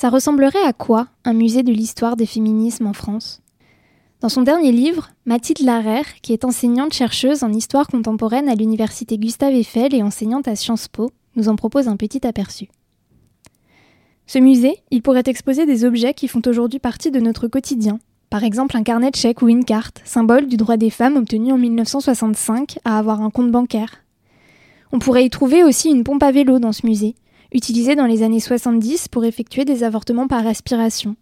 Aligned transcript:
Ça 0.00 0.08
ressemblerait 0.08 0.64
à 0.64 0.72
quoi 0.72 1.08
un 1.26 1.34
musée 1.34 1.62
de 1.62 1.72
l'histoire 1.72 2.16
des 2.16 2.24
féminismes 2.24 2.86
en 2.86 2.94
France? 2.94 3.42
Dans 4.22 4.30
son 4.30 4.40
dernier 4.40 4.72
livre, 4.72 5.10
Mathilde 5.26 5.60
Larère, 5.60 6.22
qui 6.22 6.32
est 6.32 6.46
enseignante-chercheuse 6.46 7.42
en 7.42 7.52
histoire 7.52 7.86
contemporaine 7.86 8.48
à 8.48 8.54
l'université 8.54 9.18
Gustave 9.18 9.52
Eiffel 9.52 9.94
et 9.94 10.02
enseignante 10.02 10.48
à 10.48 10.56
Sciences 10.56 10.88
Po, 10.88 11.10
nous 11.36 11.50
en 11.50 11.56
propose 11.56 11.86
un 11.86 11.98
petit 11.98 12.26
aperçu. 12.26 12.68
Ce 14.26 14.38
musée, 14.38 14.78
il 14.90 15.02
pourrait 15.02 15.24
exposer 15.26 15.66
des 15.66 15.84
objets 15.84 16.14
qui 16.14 16.28
font 16.28 16.40
aujourd'hui 16.46 16.78
partie 16.78 17.10
de 17.10 17.20
notre 17.20 17.46
quotidien. 17.46 17.98
Par 18.30 18.42
exemple 18.42 18.78
un 18.78 18.82
carnet 18.82 19.10
de 19.10 19.16
chèques 19.16 19.42
ou 19.42 19.50
une 19.50 19.66
carte, 19.66 20.00
symbole 20.06 20.46
du 20.46 20.56
droit 20.56 20.78
des 20.78 20.88
femmes 20.88 21.18
obtenu 21.18 21.52
en 21.52 21.58
1965 21.58 22.78
à 22.86 22.96
avoir 22.96 23.20
un 23.20 23.28
compte 23.28 23.50
bancaire. 23.50 24.02
On 24.92 24.98
pourrait 24.98 25.26
y 25.26 25.30
trouver 25.30 25.62
aussi 25.62 25.90
une 25.90 26.04
pompe 26.04 26.22
à 26.22 26.32
vélo 26.32 26.58
dans 26.58 26.72
ce 26.72 26.86
musée, 26.86 27.16
utilisée 27.52 27.96
dans 27.96 28.06
les 28.06 28.22
années 28.22 28.40
70 28.40 29.08
pour 29.08 29.24
effectuer 29.24 29.64
des 29.64 29.84
avortements 29.84 30.28
par 30.28 30.46
aspiration. 30.46 31.16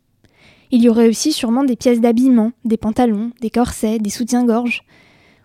Il 0.70 0.82
y 0.82 0.88
aurait 0.88 1.08
aussi 1.08 1.32
sûrement 1.32 1.64
des 1.64 1.76
pièces 1.76 2.00
d'habillement, 2.00 2.52
des 2.64 2.76
pantalons, 2.76 3.30
des 3.40 3.50
corsets, 3.50 3.98
des 3.98 4.10
soutiens-gorge. 4.10 4.82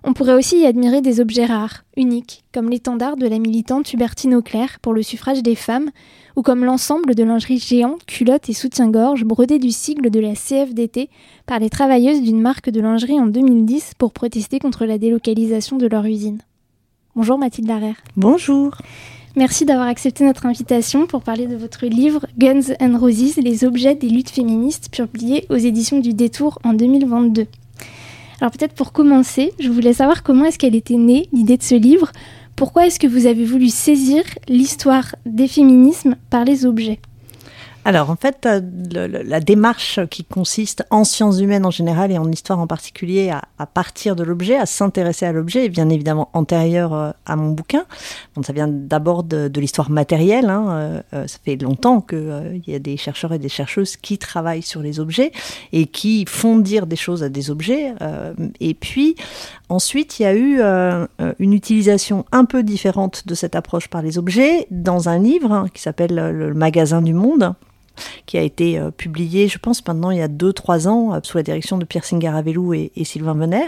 On 0.03 0.11
pourrait 0.11 0.33
aussi 0.33 0.59
y 0.59 0.65
admirer 0.65 1.01
des 1.01 1.21
objets 1.21 1.45
rares, 1.45 1.85
uniques, 1.95 2.43
comme 2.53 2.69
l'étendard 2.69 3.15
de 3.15 3.25
la 3.25 3.39
militante 3.39 3.93
Hubertine 3.93 4.35
Auclair 4.35 4.79
pour 4.81 4.93
le 4.93 5.01
suffrage 5.01 5.41
des 5.41 5.55
femmes, 5.55 5.91
ou 6.35 6.41
comme 6.41 6.65
l'ensemble 6.65 7.15
de 7.15 7.23
lingerie 7.23 7.59
géant, 7.59 7.95
culottes 8.05 8.49
et 8.49 8.53
soutien-gorge 8.53 9.23
brodés 9.23 9.59
du 9.59 9.71
sigle 9.71 10.09
de 10.09 10.19
la 10.19 10.33
CFDT 10.33 11.09
par 11.45 11.59
les 11.59 11.69
travailleuses 11.69 12.21
d'une 12.21 12.41
marque 12.41 12.69
de 12.69 12.81
lingerie 12.81 13.19
en 13.19 13.27
2010 13.27 13.93
pour 13.97 14.11
protester 14.11 14.59
contre 14.59 14.85
la 14.85 14.97
délocalisation 14.97 15.77
de 15.77 15.87
leur 15.87 16.05
usine. 16.05 16.39
Bonjour 17.15 17.37
Mathilde 17.37 17.69
Larère. 17.69 18.03
Bonjour. 18.17 18.75
Merci 19.35 19.65
d'avoir 19.65 19.87
accepté 19.87 20.23
notre 20.23 20.45
invitation 20.45 21.07
pour 21.07 21.23
parler 21.23 21.47
de 21.47 21.55
votre 21.55 21.87
livre 21.87 22.27
Guns 22.37 22.75
and 22.79 22.99
Roses, 22.99 23.37
les 23.37 23.63
objets 23.63 23.95
des 23.95 24.07
luttes 24.07 24.29
féministes, 24.29 24.89
publié 24.91 25.47
aux 25.49 25.57
éditions 25.57 25.99
du 25.99 26.13
Détour 26.13 26.59
en 26.63 26.73
2022. 26.73 27.47
Alors 28.39 28.51
peut-être 28.51 28.75
pour 28.75 28.91
commencer, 28.91 29.51
je 29.59 29.71
voulais 29.71 29.93
savoir 29.93 30.21
comment 30.21 30.45
est-ce 30.45 30.59
qu'elle 30.59 30.75
était 30.75 30.97
née, 30.97 31.29
l'idée 31.33 31.57
de 31.57 31.63
ce 31.63 31.73
livre, 31.73 32.11
pourquoi 32.55 32.85
est-ce 32.85 32.99
que 32.99 33.07
vous 33.07 33.25
avez 33.25 33.43
voulu 33.43 33.69
saisir 33.69 34.23
l'histoire 34.47 35.15
des 35.25 35.47
féminismes 35.47 36.15
par 36.29 36.45
les 36.45 36.67
objets? 36.67 36.99
Alors 37.85 38.09
en 38.09 38.15
fait, 38.15 38.45
euh, 38.45 38.61
la 39.25 39.39
démarche 39.41 39.99
qui 40.09 40.23
consiste 40.23 40.85
en 40.89 41.03
sciences 41.03 41.39
humaines 41.39 41.65
en 41.65 41.71
général 41.71 42.11
et 42.11 42.17
en 42.17 42.31
histoire 42.31 42.59
en 42.59 42.67
particulier 42.67 43.29
à, 43.29 43.65
partir 43.65 44.15
de 44.15 44.23
l'objet, 44.23 44.55
à 44.55 44.65
s'intéresser 44.65 45.25
à 45.25 45.33
l'objet, 45.33 45.65
est 45.65 45.69
bien 45.69 45.89
évidemment 45.89 46.29
antérieure 46.33 46.93
euh, 46.93 47.11
à 47.25 47.35
mon 47.35 47.51
bouquin. 47.51 47.83
Donc, 48.35 48.45
ça 48.45 48.53
vient 48.53 48.69
d'abord 48.69 49.23
de, 49.23 49.51
l'histoire 49.59 49.89
matérielle. 49.89 50.49
Hein. 50.49 51.03
Euh, 51.13 51.27
ça 51.27 51.37
fait 51.43 51.57
longtemps 51.57 51.99
qu'il 51.99 52.63
y 52.67 52.75
a 52.75 52.79
des 52.79 52.95
chercheurs 52.95 53.33
et 53.33 53.39
des 53.39 53.49
chercheuses 53.49 53.97
qui 53.97 54.17
travaillent 54.17 54.61
sur 54.61 54.81
les 54.81 54.99
objets 54.99 55.31
et 55.73 55.85
qui 55.85 56.25
font 56.25 56.57
dire 56.57 56.87
des 56.87 56.95
choses 56.95 57.23
à 57.23 57.29
des 57.29 57.51
objets. 57.51 57.93
et 58.59 58.73
puis 58.73 59.15
ensuite, 59.69 60.19
il 60.19 60.23
y 60.23 60.25
a 60.25 60.35
eu 60.35 60.61
une 61.39 61.53
utilisation 61.53 62.25
un 62.31 62.45
peu 62.45 62.63
différente 62.63 63.27
de 63.27 63.35
cette 63.35 63.55
approche 63.55 63.87
par 63.87 64.01
les 64.01 64.17
objets 64.17 64.67
dans 64.71 65.09
un 65.09 65.19
livre 65.19 65.51
hein, 65.51 65.67
qui 65.73 65.81
s'appelle 65.81 66.15
Le 66.15 66.53
magasin 66.53 67.01
du 67.01 67.13
monde 67.13 67.53
qui 68.25 68.37
a 68.37 68.41
été 68.41 68.79
euh, 68.79 68.91
publié, 68.91 69.47
je 69.47 69.57
pense, 69.57 69.85
maintenant 69.85 70.11
il 70.11 70.17
y 70.17 70.21
a 70.21 70.27
2-3 70.27 70.87
ans, 70.87 71.13
euh, 71.13 71.19
sous 71.23 71.37
la 71.37 71.43
direction 71.43 71.77
de 71.77 71.85
Pierre 71.85 72.05
Singaravelou 72.05 72.73
et, 72.73 72.91
Sylvain 73.03 73.33
Venner 73.33 73.67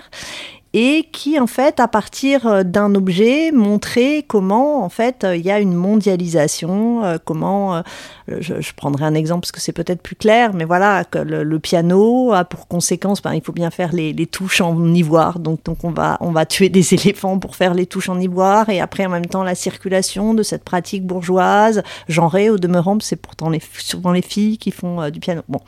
et 0.77 1.07
qui 1.13 1.39
en 1.39 1.47
fait 1.47 1.79
à 1.79 1.87
partir 1.87 2.45
euh, 2.45 2.63
d'un 2.63 2.93
objet 2.95 3.51
montrait 3.53 4.25
comment 4.27 4.83
en 4.83 4.89
fait 4.89 5.25
il 5.33 5.39
y 5.39 5.49
a 5.49 5.61
une 5.61 5.73
mondialisation, 5.73 7.01
comment 7.23 7.81
je, 8.27 8.73
prendrai 8.75 9.05
un 9.05 9.13
exemple 9.13 9.41
parce 9.41 9.53
que 9.53 9.61
c'est 9.61 9.71
peut-être 9.71 10.01
plus 10.01 10.15
clair, 10.15 10.53
mais 10.53 10.65
voilà 10.65 11.03
le, 11.13 11.59
piano 11.59 12.33
a 12.33 12.43
pour 12.43 12.67
conséquence, 12.67 13.21
ben, 13.21 13.33
il 13.33 13.41
faut 13.41 13.53
bien 13.53 13.71
faire 13.71 13.93
les, 13.93 14.13
touches 14.25 14.59
en 14.59 14.93
ivoire, 14.93 15.39
donc 15.39 15.59
on 15.83 15.91
va 15.91 16.17
on 16.19 16.31
va 16.31 16.45
tuer 16.45 16.67
des 16.67 16.93
éléphants 16.93 17.39
pour 17.39 17.55
faire 17.55 17.73
les 17.73 17.85
touches 17.85 18.09
en 18.09 18.19
ivoire 18.19 18.67
et 18.69 18.81
après 18.81 19.05
en 19.05 19.09
même 19.09 19.27
temps 19.27 19.43
la 19.43 19.55
circulation 19.55 20.33
de 20.33 20.43
cette 20.43 20.65
pratique 20.65 21.05
bourgeoise 21.05 21.83
genrée 22.09 22.49
au 22.49 22.57
demeurant, 22.57 22.97
c'est 22.99 23.15
pourtant 23.15 23.49
souvent 23.77 24.11
les 24.11 24.21
filles 24.21 24.57
qui 24.57 24.71
font 24.71 25.09
du 25.09 25.21
piano. 25.21 25.41
Bon, 25.47 25.59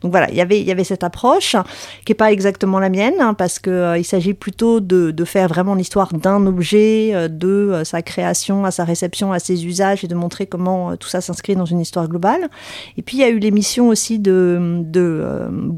donc 0.00 0.12
voilà 0.12 0.30
il 0.30 0.36
y 0.36 0.40
avait 0.40 0.60
il 0.60 0.66
y 0.66 0.70
avait 0.70 0.84
cette 0.84 1.02
approche 1.02 1.56
qui 2.04 2.12
est 2.12 2.16
pas 2.16 2.30
exactement 2.30 2.78
la 2.78 2.88
mienne 2.88 3.14
hein, 3.18 3.34
parce 3.34 3.58
que 3.58 3.98
il 3.98 4.04
s'agit 4.04 4.34
plutôt 4.44 4.80
de, 4.80 5.24
faire 5.24 5.48
vraiment 5.48 5.74
l'histoire 5.74 6.12
d'un 6.12 6.44
objet, 6.44 7.14
euh, 7.14 7.28
de 7.28 7.48
euh, 7.48 7.82
sa 7.82 8.02
création 8.02 8.66
à 8.66 8.70
sa 8.70 8.84
réception, 8.84 9.32
à 9.32 9.38
ses 9.38 9.64
usages 9.64 10.04
et 10.04 10.06
de 10.06 10.14
montrer 10.14 10.46
comment 10.46 10.90
euh, 10.90 10.96
tout 10.96 11.08
ça 11.08 11.22
s'inscrit 11.22 11.56
dans 11.56 11.64
une 11.64 11.80
histoire 11.80 12.08
globale. 12.08 12.50
Et 12.98 13.02
puis 13.02 13.16
il 13.16 13.20
y 13.20 13.24
a 13.24 13.30
eu 13.30 13.38
l'émission 13.38 13.88
aussi 13.88 14.18
de, 14.18 14.90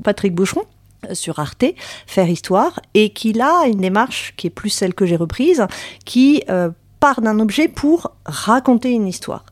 Patrick 0.02 0.34
Boucheron 0.34 0.64
sur 1.12 1.38
Arte, 1.38 1.66
Faire 2.08 2.28
Histoire, 2.28 2.80
et 2.94 3.10
qui 3.10 3.40
a 3.40 3.68
une 3.68 3.82
démarche 3.82 4.34
qui 4.36 4.48
est 4.48 4.50
plus 4.50 4.70
celle 4.70 4.94
que 4.94 5.06
j'ai 5.06 5.14
reprise, 5.14 5.64
qui 6.04 6.42
d'un 7.20 7.38
objet 7.40 7.68
pour 7.68 8.12
raconter 8.24 8.90
une 8.92 9.06
histoire. 9.06 9.44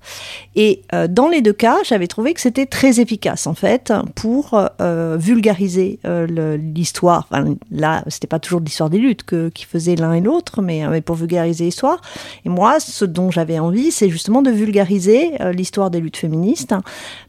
Et 0.56 0.82
euh, 0.92 1.06
dans 1.09 1.28
les 1.28 1.41
deux 1.41 1.53
cas, 1.53 1.78
j'avais 1.84 2.06
trouvé 2.06 2.34
que 2.34 2.41
c'était 2.41 2.66
très 2.66 3.00
efficace 3.00 3.47
en 3.47 3.54
fait 3.54 3.92
pour 4.15 4.60
euh, 4.81 5.16
vulgariser 5.19 5.98
euh, 6.04 6.56
l'histoire. 6.56 7.26
Enfin, 7.31 7.54
là, 7.70 8.04
c'était 8.09 8.26
pas 8.26 8.38
toujours 8.38 8.60
l'histoire 8.60 8.91
des 8.91 8.98
luttes 8.98 9.22
que, 9.22 9.48
qui 9.48 9.65
faisaient 9.65 9.97
l'un 9.97 10.12
et 10.12 10.20
l'autre, 10.20 10.62
mais, 10.62 10.87
mais, 10.88 11.00
pour 11.00 11.16
vulgariser 11.16 11.65
l'histoire. 11.65 12.00
Et 12.44 12.48
moi, 12.48 12.81
ce 12.81 13.04
dont 13.04 13.31
j'avais 13.31 13.59
envie, 13.59 13.91
c'est 13.91 14.09
justement 14.09 14.42
de 14.42 14.50
vulgariser 14.50 15.32
l'histoire 15.53 15.91
des 15.91 16.00
luttes 16.00 16.16
féministes 16.16 16.75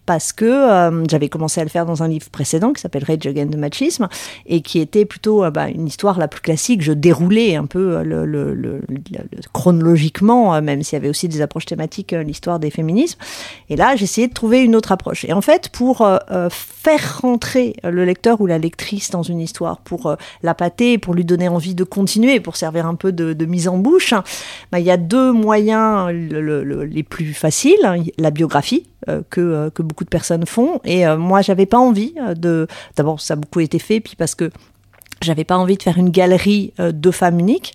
parce 0.06 0.34
que 0.34 1.04
j'avais 1.10 1.30
commencé 1.30 1.62
à 1.62 1.64
le 1.64 1.70
faire 1.70 1.86
dans 1.86 2.04
un 2.04 2.08
livre 2.08 2.30
précédent 2.30 2.74
qui 2.74 2.82
s'appelle 2.82 3.04
Rage 3.04 3.26
Against 3.26 3.52
the 3.52 3.58
Machisme 3.58 4.08
et 4.46 4.62
qui 4.62 4.80
était 4.80 5.06
plutôt 5.06 5.50
bah, 5.52 5.70
une 5.70 5.88
histoire 5.88 6.18
la 6.18 6.28
plus 6.28 6.42
classique. 6.42 6.82
Je 6.82 6.94
déroulais 6.94 7.56
un 7.56 7.66
peu 7.66 8.04
le, 8.04 8.82
chronologiquement, 9.54 10.62
même 10.62 10.84
s'il 10.84 10.94
y 10.94 10.98
avait 10.98 11.10
aussi 11.10 11.28
des 11.28 11.42
approches 11.42 11.66
thématiques, 11.66 12.12
l'histoire 12.12 12.60
des 12.60 12.70
féminismes. 12.70 13.20
Et 13.70 13.76
là, 13.76 13.96
essayé 14.06 14.28
de 14.28 14.34
trouver 14.34 14.62
une 14.62 14.76
autre 14.76 14.94
approche. 14.94 15.26
Et 15.26 15.34
en 15.34 15.42
fait, 15.42 15.70
pour 15.70 16.02
euh, 16.02 16.18
euh, 16.32 16.50
faire 16.50 17.20
rentrer 17.22 17.76
le 17.84 18.06
lecteur 18.06 18.40
ou 18.40 18.46
la 18.46 18.58
lectrice 18.58 19.10
dans 19.10 19.24
une 19.24 19.42
histoire, 19.42 19.80
pour 19.80 20.08
euh, 20.08 20.16
la 20.44 20.54
pâter, 20.54 20.98
pour 20.98 21.14
lui 21.14 21.26
donner 21.26 21.50
envie 21.50 21.76
de 21.76 21.84
continuer, 21.84 22.40
pour 22.40 22.56
servir 22.56 22.86
un 22.86 22.96
peu 22.96 23.12
de, 23.12 23.46
mise 23.46 23.68
en 23.68 23.78
bouche, 23.78 24.14
bah, 24.72 24.80
il 24.80 24.86
y 24.86 24.92
a 24.92 24.98
deux 24.98 25.32
moyens 25.32 26.10
les 26.12 27.04
plus 27.04 27.34
faciles. 27.34 27.84
Hein. 27.84 28.04
La 28.18 28.32
biographie, 28.32 28.86
que, 29.30 29.70
que, 29.70 29.82
beaucoup 29.82 30.04
de 30.04 30.10
personnes 30.10 30.46
font. 30.46 30.80
Et 30.84 31.06
moi, 31.16 31.42
j'avais 31.42 31.66
pas 31.66 31.78
envie 31.78 32.16
de. 32.36 32.68
D'abord, 32.96 33.20
ça 33.22 33.34
a 33.34 33.38
beaucoup 33.38 33.60
été 33.60 33.80
fait, 33.80 34.00
puis 34.00 34.16
parce 34.16 34.36
que 34.36 34.50
j'avais 35.22 35.44
pas 35.44 35.58
envie 35.58 35.78
de 35.78 35.84
faire 35.84 35.98
une 35.98 36.10
galerie 36.10 36.74
de 36.78 37.12
femmes 37.12 37.40
uniques. 37.40 37.74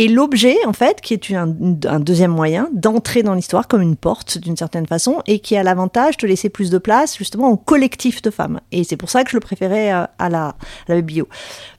Et 0.00 0.06
l'objet, 0.06 0.56
en 0.64 0.72
fait, 0.72 1.00
qui 1.00 1.12
est 1.12 1.34
un, 1.34 1.48
deuxième 1.48 2.30
moyen 2.30 2.68
d'entrer 2.72 3.24
dans 3.24 3.34
l'histoire 3.34 3.66
comme 3.66 3.82
une 3.82 3.96
porte 3.96 4.38
d'une 4.38 4.56
certaine 4.56 4.86
façon 4.86 5.22
et 5.26 5.40
qui 5.40 5.56
a 5.56 5.64
l'avantage 5.64 6.16
de 6.18 6.28
laisser 6.28 6.50
plus 6.50 6.70
de 6.70 6.78
place 6.78 7.18
justement 7.18 7.50
au 7.50 7.56
collectif 7.56 8.22
de 8.22 8.30
femmes. 8.30 8.60
Et 8.70 8.84
c'est 8.84 8.96
pour 8.96 9.10
ça 9.10 9.24
que 9.24 9.30
je 9.30 9.36
le 9.36 9.40
préférais 9.40 9.92
euh, 9.92 10.04
à 10.20 10.28
la, 10.28 10.54
à 10.88 10.94
la 10.94 11.00
bio. 11.00 11.26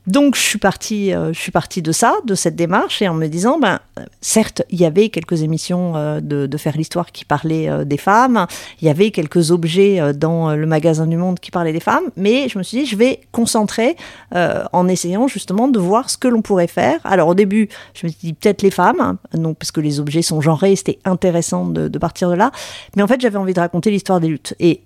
Donc 0.05 0.35
je 0.35 0.41
suis 0.41 0.57
partie, 0.57 1.13
euh, 1.13 1.31
je 1.31 1.39
suis 1.39 1.51
partie 1.51 1.81
de 1.81 1.93
ça, 1.93 2.15
de 2.25 2.35
cette 2.35 2.57
démarche, 2.57 3.01
et 3.01 3.07
en 3.07 3.13
me 3.13 3.27
disant, 3.27 3.57
ben 3.57 3.79
certes, 4.19 4.63
il 4.69 4.81
y 4.81 4.85
avait 4.85 5.09
quelques 5.09 5.43
émissions 5.43 5.95
euh, 5.95 6.19
de, 6.19 6.57
faire 6.57 6.75
l'histoire 6.75 7.13
qui 7.13 7.23
parlaient 7.23 7.85
des 7.85 7.97
femmes, 7.97 8.47
il 8.81 8.87
y 8.87 8.91
avait 8.91 9.11
quelques 9.11 9.51
objets 9.51 10.13
dans 10.13 10.53
le 10.55 10.65
magasin 10.65 11.07
du 11.07 11.15
Monde 11.15 11.39
qui 11.39 11.51
parlaient 11.51 11.71
des 11.71 11.79
femmes, 11.79 12.03
mais 12.17 12.49
je 12.49 12.57
me 12.57 12.63
suis 12.63 12.79
dit, 12.79 12.85
je 12.85 12.97
vais 12.97 13.21
concentrer 13.31 13.95
en 14.33 14.87
essayant 14.89 15.27
justement 15.29 15.69
de 15.69 15.79
voir 15.79 16.09
ce 16.09 16.17
que 16.17 16.27
l'on 16.27 16.41
pourrait 16.41 16.67
faire. 16.67 16.99
Alors 17.05 17.29
au 17.29 17.33
début, 17.33 17.69
je 17.93 18.08
me 18.09 18.19
dit 18.21 18.33
peut-être 18.33 18.61
les 18.61 18.71
femmes, 18.71 18.99
hein, 18.99 19.17
non 19.37 19.53
parce 19.53 19.71
que 19.71 19.81
les 19.81 19.99
objets 19.99 20.21
sont 20.21 20.41
genrés, 20.41 20.75
c'était 20.75 20.99
intéressant 21.05 21.65
de, 21.65 21.97
partir 21.97 22.29
de 22.29 22.35
là, 22.35 22.51
mais 22.95 23.03
en 23.03 23.07
fait 23.07 23.19
j'avais 23.21 23.37
envie 23.37 23.53
de 23.53 23.59
raconter 23.59 23.91
l'histoire 23.91 24.19
des 24.19 24.27
luttes. 24.27 24.55
Et 24.59 24.81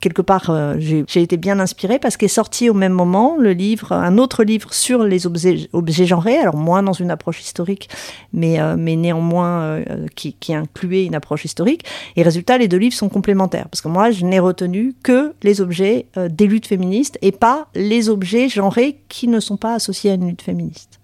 quelque 0.00 0.22
part, 0.22 0.52
j'ai 0.78 1.22
été 1.22 1.36
bien 1.36 1.58
inspirée 1.60 1.98
parce 1.98 2.16
qu'est 2.16 2.28
sorti 2.28 2.70
au 2.70 2.74
même 2.74 2.92
moment 2.92 3.36
le 3.38 3.52
livre, 3.52 3.92
un 3.92 4.18
autre 4.18 4.44
livre 4.44 4.72
sur 4.72 5.04
les 5.04 5.26
objets, 5.26 5.68
genrés, 6.06 6.38
alors 6.38 6.56
moins 6.56 6.82
dans 6.82 6.92
une 6.92 7.10
approche 7.10 7.40
historique, 7.40 7.88
mais, 8.32 8.60
euh, 8.60 8.76
néanmoins 8.76 9.62
euh, 9.62 10.06
qui, 10.14 10.34
qui, 10.34 10.54
incluait 10.54 11.04
une 11.04 11.14
approche 11.14 11.44
historique. 11.44 11.84
Et 12.16 12.22
résultat, 12.22 12.58
les 12.58 12.68
deux 12.68 12.76
livres 12.76 12.94
sont 12.94 13.08
complémentaires, 13.08 13.68
parce 13.68 13.80
que 13.80 13.88
moi, 13.88 14.10
je 14.10 14.24
n'ai 14.24 14.38
retenu 14.38 14.94
que 15.02 15.32
les 15.42 15.60
objets 15.60 16.06
euh, 16.16 16.28
des 16.28 16.46
luttes 16.46 16.66
féministes 16.66 17.18
et 17.22 17.32
pas 17.32 17.68
les 17.74 18.08
objets 18.08 18.48
genrés 18.48 19.00
qui 19.08 19.28
ne 19.28 19.40
sont 19.40 19.56
pas 19.56 19.74
associés 19.74 20.10
à 20.10 20.14
une 20.14 20.28
lutte 20.28 20.42
féministe. 20.42 21.00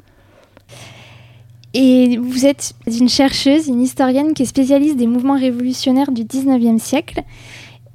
Et 1.72 2.16
vous 2.16 2.46
êtes 2.46 2.74
une 2.86 3.08
chercheuse, 3.08 3.68
une 3.68 3.80
historienne 3.80 4.34
qui 4.34 4.42
est 4.42 4.46
spécialiste 4.46 4.96
des 4.96 5.06
mouvements 5.06 5.38
révolutionnaires 5.38 6.10
du 6.10 6.24
19e 6.24 6.78
siècle. 6.78 7.22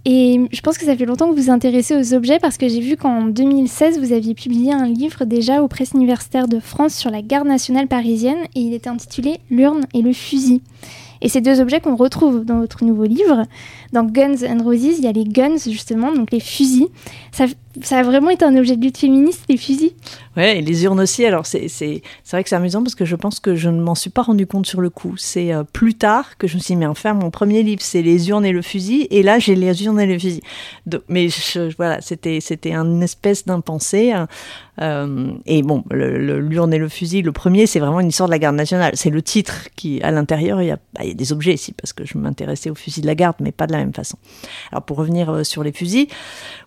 Et 0.06 0.40
je 0.52 0.62
pense 0.62 0.78
que 0.78 0.86
ça 0.86 0.96
fait 0.96 1.06
longtemps 1.06 1.28
que 1.28 1.36
vous 1.36 1.44
vous 1.44 1.50
intéressez 1.50 1.96
aux 1.96 2.14
objets 2.14 2.38
parce 2.40 2.58
que 2.58 2.70
j'ai 2.70 2.80
vu 2.80 2.96
qu'en 2.96 3.24
2016, 3.24 4.00
vous 4.00 4.14
aviez 4.14 4.36
publié 4.36 4.72
un 4.72 4.86
livre 4.86 5.26
déjà 5.26 5.64
aux 5.64 5.68
presses 5.68 5.94
universitaires 5.94 6.48
de 6.48 6.60
France 6.60 6.94
sur 6.94 7.10
la 7.10 7.24
garde 7.24 7.48
nationale 7.48 7.88
parisienne 7.88 8.38
et 8.54 8.60
il 8.60 8.74
était 8.74 8.90
intitulé 8.90 9.40
L'urne 9.50 9.86
et 9.96 10.04
le 10.04 10.14
fusil. 10.14 10.62
Et 11.22 11.28
ces 11.28 11.42
deux 11.42 11.60
objets 11.60 11.80
qu'on 11.80 11.96
retrouve 11.96 12.46
dans 12.46 12.60
votre 12.60 12.84
nouveau 12.84 13.06
livre, 13.06 13.44
dans 13.94 14.04
Guns 14.04 14.46
and 14.48 14.64
Roses, 14.64 15.00
il 15.00 15.04
y 15.04 15.08
a 15.08 15.12
les 15.12 15.24
guns 15.24 15.58
justement, 15.58 16.14
donc 16.14 16.32
les 16.32 16.40
fusils. 16.40 16.90
Ça 17.82 18.00
a 18.00 18.04
vraiment 18.04 18.30
été 18.30 18.46
un 18.46 18.56
objet 18.56 18.76
de 18.76 18.82
lutte 18.82 18.98
féministe, 18.98 19.44
les 19.50 19.58
fusils 19.58 19.92
Ouais, 20.38 20.58
et 20.58 20.62
les 20.62 20.84
urnes 20.84 21.00
aussi. 21.00 21.26
Alors, 21.26 21.46
c'est 21.46 21.68
vrai 22.30 22.44
que 22.44 22.50
c'est 22.50 22.56
amusant 22.56 22.84
parce 22.84 22.96
que 22.96 23.06
je 23.06 23.16
pense 23.16 23.40
que 23.40 23.56
je 23.56 23.70
ne 23.70 23.82
m'en 23.82 23.96
suis 23.96 24.10
pas 24.10 24.22
rendu 24.22 24.46
compte 24.48 24.66
sur 24.66 24.82
le 24.82 24.90
coup. 24.90 25.16
C'est 25.18 25.54
euh, 25.54 25.64
plus 25.64 25.94
tard 25.94 26.38
que 26.38 26.48
je 26.48 26.56
me 26.56 26.60
suis 26.60 26.74
dit, 26.74 26.80
mais 26.80 26.86
enfin, 26.86 27.14
mon 27.14 27.32
premier 27.32 27.64
livre, 27.64 27.82
c'est 27.82 28.02
les 28.02 28.30
urnes 28.30 28.46
et 28.46 28.52
le 28.52 28.62
fusil. 28.62 29.08
Et 29.12 29.24
là, 29.24 29.40
j'ai 29.40 29.56
les 29.56 29.84
urnes 29.86 30.00
et 30.00 30.06
le 30.06 30.20
fusil. 30.20 30.42
mais 31.08 31.28
voilà, 31.78 32.02
c'était 32.02 32.40
une 32.66 33.02
espèce 33.02 33.46
d'impensé. 33.46 34.12
Hein. 34.12 34.28
Euh, 34.82 35.32
et 35.46 35.62
bon, 35.62 35.84
l'urne 35.92 36.74
et 36.74 36.78
le 36.78 36.90
fusil, 36.90 37.22
le 37.22 37.32
premier, 37.32 37.66
c'est 37.66 37.80
vraiment 37.80 38.02
une 38.02 38.10
histoire 38.10 38.28
de 38.28 38.32
la 38.32 38.40
garde 38.40 38.56
nationale. 38.56 38.92
C'est 38.96 39.10
le 39.10 39.22
titre 39.22 39.70
qui, 39.76 40.02
à 40.02 40.12
l'intérieur, 40.12 40.62
il, 40.62 40.70
bah, 40.94 41.02
il, 41.04 41.10
y 41.10 41.12
a 41.12 41.14
des 41.14 41.32
objets 41.32 41.54
ici, 41.54 41.72
parce 41.72 41.94
que 41.94 42.06
je 42.06 42.18
m'intéressais 42.18 42.70
au 42.70 42.76
fusil 42.76 43.02
de 43.02 43.08
la 43.08 43.16
garde, 43.16 43.38
mais 43.40 43.52
pas 43.52 43.68
de 43.68 43.72
la 43.72 43.78
même 43.78 43.94
façon. 43.94 44.18
Alors, 44.72 44.84
pour 44.84 44.98
revenir 44.98 45.30
euh, 45.30 45.44
sur 45.44 45.64
les 45.64 45.72
fusils, 45.72 46.08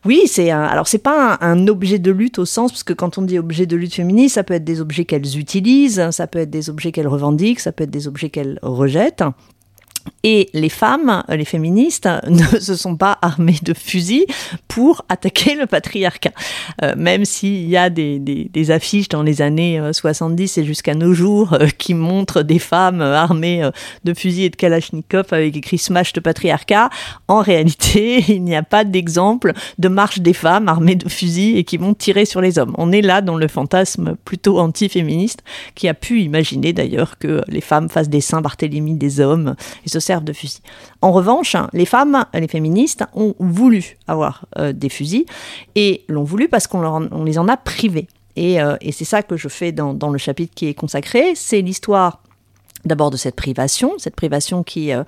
oui, 0.04 0.22
c'est 0.26 0.50
alors 0.50 0.88
c'est 0.88 0.97
pas 0.98 1.38
un, 1.40 1.66
objet 1.68 1.98
de 1.98 2.10
lutte 2.10 2.38
au 2.38 2.44
sens, 2.44 2.72
parce 2.72 2.84
que 2.84 2.92
quand 2.92 3.18
on 3.18 3.22
dit 3.22 3.38
objet 3.38 3.66
de 3.66 3.76
lutte 3.76 3.94
féministe, 3.94 4.36
ça 4.36 4.44
peut 4.44 4.54
être 4.54 4.64
des 4.64 4.80
objets 4.80 5.04
qu'elles 5.04 5.38
utilisent, 5.38 6.10
ça 6.10 6.26
peut 6.26 6.38
être 6.38 6.50
des 6.50 6.70
objets 6.70 6.92
qu'elles 6.92 7.08
revendiquent, 7.08 7.60
ça 7.60 7.72
peut 7.72 7.84
être 7.84 7.90
des 7.90 8.08
objets 8.08 8.30
qu'elles 8.30 8.58
rejettent. 8.62 9.24
Et 10.24 10.48
les 10.52 10.68
femmes, 10.68 11.22
les 11.28 11.44
féministes, 11.44 12.08
ne 12.28 12.42
se 12.60 12.74
sont 12.74 12.96
pas 12.96 13.18
armées 13.22 13.58
de 13.62 13.74
fusils 13.74 14.26
pour 14.66 15.04
attaquer 15.08 15.54
le 15.54 15.66
patriarcat. 15.66 16.32
Euh, 16.82 16.94
même 16.96 17.24
s'il 17.24 17.68
y 17.68 17.76
a 17.76 17.90
des, 17.90 18.70
affiches 18.70 19.08
dans 19.08 19.22
les 19.22 19.40
années 19.40 19.80
70 19.92 20.58
euh, 20.58 20.60
et 20.60 20.64
jusqu'à 20.64 20.94
nos 20.94 21.14
jours 21.14 21.54
euh, 21.54 21.68
qui 21.78 21.94
montrent 21.94 22.42
des 22.42 22.58
femmes 22.58 23.00
armées 23.00 23.68
de 24.04 24.14
fusils 24.14 24.44
et 24.44 24.50
de 24.50 24.56
kalachnikov 24.56 25.26
avec 25.30 25.56
écrit 25.56 25.78
Smash 25.78 26.12
de 26.12 26.20
patriarcat, 26.20 26.90
en 27.28 27.40
réalité, 27.40 28.24
il 28.28 28.42
n'y 28.42 28.56
a 28.56 28.62
pas 28.62 28.84
d'exemple 28.84 29.52
de 29.78 29.88
marche 29.88 30.18
des 30.18 30.32
femmes 30.32 30.68
armées 30.68 30.96
de 30.96 31.08
fusils 31.08 31.56
et 31.56 31.64
qui 31.64 31.76
vont 31.76 31.94
tirer 31.94 32.24
sur 32.24 32.40
les 32.40 32.58
hommes. 32.58 32.74
On 32.76 32.92
est 32.92 33.02
là 33.02 33.20
dans 33.20 33.36
le 33.36 33.48
fantasme 33.48 34.16
plutôt 34.24 34.58
anti-féministe 34.58 35.42
qui 35.74 35.88
a 35.88 35.94
pu 35.94 36.20
imaginer 36.20 36.72
d'ailleurs 36.72 37.18
que 37.18 37.42
les 37.48 37.60
femmes 37.60 37.88
fassent 37.88 38.08
des 38.08 38.20
Saint-Barthélemy 38.20 38.94
des 38.94 39.20
hommes 39.20 39.54
servent 40.00 40.24
de 40.24 40.32
fusil. 40.32 40.60
En 41.02 41.12
revanche, 41.12 41.56
les 41.72 41.86
femmes, 41.86 42.24
les 42.34 42.48
féministes, 42.48 43.04
ont 43.14 43.34
voulu 43.38 43.96
avoir 44.06 44.46
euh, 44.58 44.72
des 44.72 44.88
fusils 44.88 45.26
et 45.74 46.04
l'ont 46.08 46.24
voulu 46.24 46.48
parce 46.48 46.66
qu'on 46.66 47.24
les 47.24 47.38
en 47.38 47.48
a 47.48 47.56
privés. 47.56 48.08
Et, 48.36 48.60
euh, 48.60 48.76
et 48.80 48.92
c'est 48.92 49.04
ça 49.04 49.22
que 49.22 49.36
je 49.36 49.48
fais 49.48 49.72
dans, 49.72 49.94
dans 49.94 50.10
le 50.10 50.18
chapitre 50.18 50.54
qui 50.54 50.68
est 50.68 50.74
consacré. 50.74 51.34
C'est 51.34 51.60
l'histoire 51.60 52.22
d'abord 52.84 53.10
de 53.10 53.16
cette 53.16 53.34
privation, 53.34 53.92
cette 53.98 54.16
privation 54.16 54.62
qui, 54.62 54.92
euh, 54.92 55.02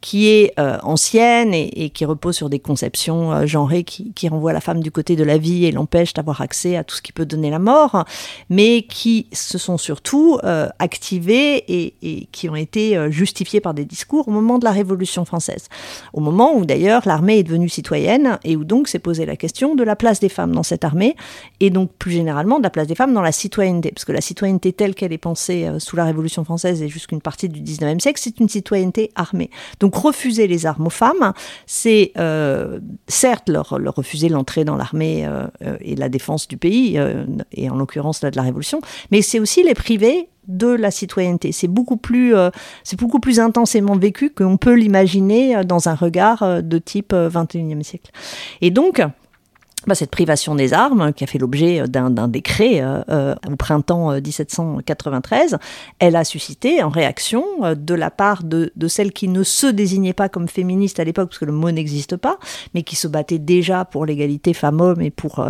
qui 0.00 0.28
est 0.28 0.54
euh, 0.58 0.78
ancienne 0.82 1.52
et, 1.52 1.90
qui 1.90 2.04
repose 2.04 2.36
sur 2.36 2.48
des 2.48 2.58
conceptions 2.58 3.32
euh, 3.32 3.46
genrées 3.46 3.84
qui, 3.84 4.28
renvoient 4.28 4.52
la 4.52 4.60
femme 4.60 4.80
du 4.80 4.90
côté 4.90 5.16
de 5.16 5.24
la 5.24 5.38
vie 5.38 5.64
et 5.64 5.72
l'empêchent 5.72 6.14
d'avoir 6.14 6.40
accès 6.40 6.76
à 6.76 6.84
tout 6.84 6.94
ce 6.94 7.02
qui 7.02 7.12
peut 7.12 7.26
donner 7.26 7.50
la 7.50 7.58
mort, 7.58 8.04
mais 8.48 8.82
qui 8.82 9.26
se 9.32 9.58
sont 9.58 9.76
surtout 9.76 10.38
euh, 10.44 10.68
activées 10.78 11.64
et, 11.68 11.94
et, 12.02 12.28
qui 12.32 12.48
ont 12.48 12.54
été 12.54 12.96
euh, 12.96 13.10
justifiées 13.10 13.60
par 13.60 13.74
des 13.74 13.84
discours 13.84 14.28
au 14.28 14.30
moment 14.30 14.58
de 14.58 14.64
la 14.64 14.70
Révolution 14.70 15.24
française, 15.24 15.68
au 16.12 16.20
moment 16.20 16.54
où 16.54 16.64
d'ailleurs 16.64 17.02
l'armée 17.06 17.38
est 17.38 17.42
devenue 17.42 17.68
citoyenne 17.68 18.38
et 18.44 18.56
où 18.56 18.64
donc 18.64 18.88
s'est 18.88 18.98
posée 18.98 19.26
la 19.26 19.36
question 19.36 19.74
de 19.74 19.82
la 19.82 19.96
place 19.96 20.20
des 20.20 20.28
femmes 20.28 20.52
dans 20.52 20.62
cette 20.62 20.84
armée 20.84 21.16
et 21.58 21.70
donc 21.70 21.90
plus 21.98 22.12
généralement 22.12 22.58
de 22.58 22.62
la 22.62 22.70
place 22.70 22.86
des 22.86 22.94
femmes 22.94 23.14
dans 23.14 23.22
la 23.22 23.32
citoyenneté, 23.32 23.90
parce 23.90 24.04
que 24.04 24.12
la 24.12 24.20
citoyenneté 24.20 24.72
telle 24.72 24.94
qu'elle 24.94 25.12
est 25.12 25.18
pensée 25.18 25.68
sous 25.78 25.96
la 25.96 26.04
Révolution 26.04 26.44
française 26.44 26.82
et 26.82 26.88
jusqu'une 26.88 27.20
partie 27.20 27.48
du 27.48 27.60
19e 27.60 28.00
siècle, 28.00 28.20
c'est 28.22 28.38
une 28.38 28.48
citoyenneté 28.48 29.10
armée. 29.14 29.50
Donc 29.80 29.89
donc 29.90 30.02
refuser 30.02 30.46
les 30.46 30.66
armes 30.66 30.86
aux 30.86 30.90
femmes, 30.90 31.32
c'est 31.66 32.12
euh, 32.16 32.78
certes 33.08 33.48
leur, 33.48 33.70
refuser 33.96 34.28
l'entrée 34.28 34.64
dans 34.64 34.76
l'armée 34.76 35.26
euh, 35.26 35.46
euh, 35.64 35.76
et 35.80 35.96
la 35.96 36.08
défense 36.08 36.46
du 36.46 36.56
pays, 36.56 36.98
et 37.52 37.70
en 37.70 37.76
l'occurrence 37.76 38.20
de 38.20 38.30
la 38.34 38.42
Révolution, 38.42 38.80
mais 39.10 39.22
c'est 39.22 39.40
aussi 39.40 39.62
les 39.64 39.74
priver 39.74 40.28
de 40.46 40.68
la 40.68 40.90
citoyenneté. 40.90 41.52
C'est 41.52 41.68
beaucoup 41.68 41.96
plus, 41.96 42.34
c'est 42.82 42.98
beaucoup 42.98 43.20
plus 43.20 43.40
intensément 43.40 43.96
vécu 43.96 44.30
qu'on 44.30 44.56
peut 44.56 44.74
l'imaginer 44.74 45.64
dans 45.64 45.88
un 45.88 45.94
regard 45.94 46.62
de 46.62 46.78
type 46.78 47.12
21e 47.12 47.82
siècle. 47.82 48.10
Et 48.60 48.70
donc, 48.70 49.02
bah, 49.86 49.94
cette 49.94 50.10
privation 50.10 50.54
des 50.54 50.74
armes, 50.74 51.12
qui 51.14 51.24
a 51.24 51.26
fait 51.26 51.38
l'objet 51.38 51.88
d'un 51.88 52.28
décret 52.28 52.82
euh, 52.82 53.00
euh, 53.08 53.34
au 53.50 53.56
printemps 53.56 54.12
1793, 54.12 55.54
euh, 55.54 55.58
elle 55.98 56.16
a 56.16 56.24
suscité 56.24 56.82
en 56.82 56.90
réaction 56.90 57.44
de 57.74 57.94
la 57.94 58.10
part 58.10 58.42
de, 58.42 58.70
celles 58.88 59.12
qui 59.12 59.28
ne 59.28 59.42
se 59.42 59.66
désignaient 59.66 60.12
pas 60.12 60.28
comme 60.28 60.48
féministes 60.48 61.00
à 61.00 61.04
l'époque, 61.04 61.28
parce 61.30 61.38
que 61.38 61.46
le 61.46 61.52
mot 61.52 61.70
n'existe 61.70 62.16
pas, 62.16 62.38
mais 62.74 62.82
qui 62.82 62.94
se 62.94 63.08
battaient 63.08 63.38
déjà 63.38 63.86
pour 63.86 64.04
l'égalité 64.04 64.52
femmes-hommes 64.52 65.00
et 65.00 65.10
pour, 65.10 65.44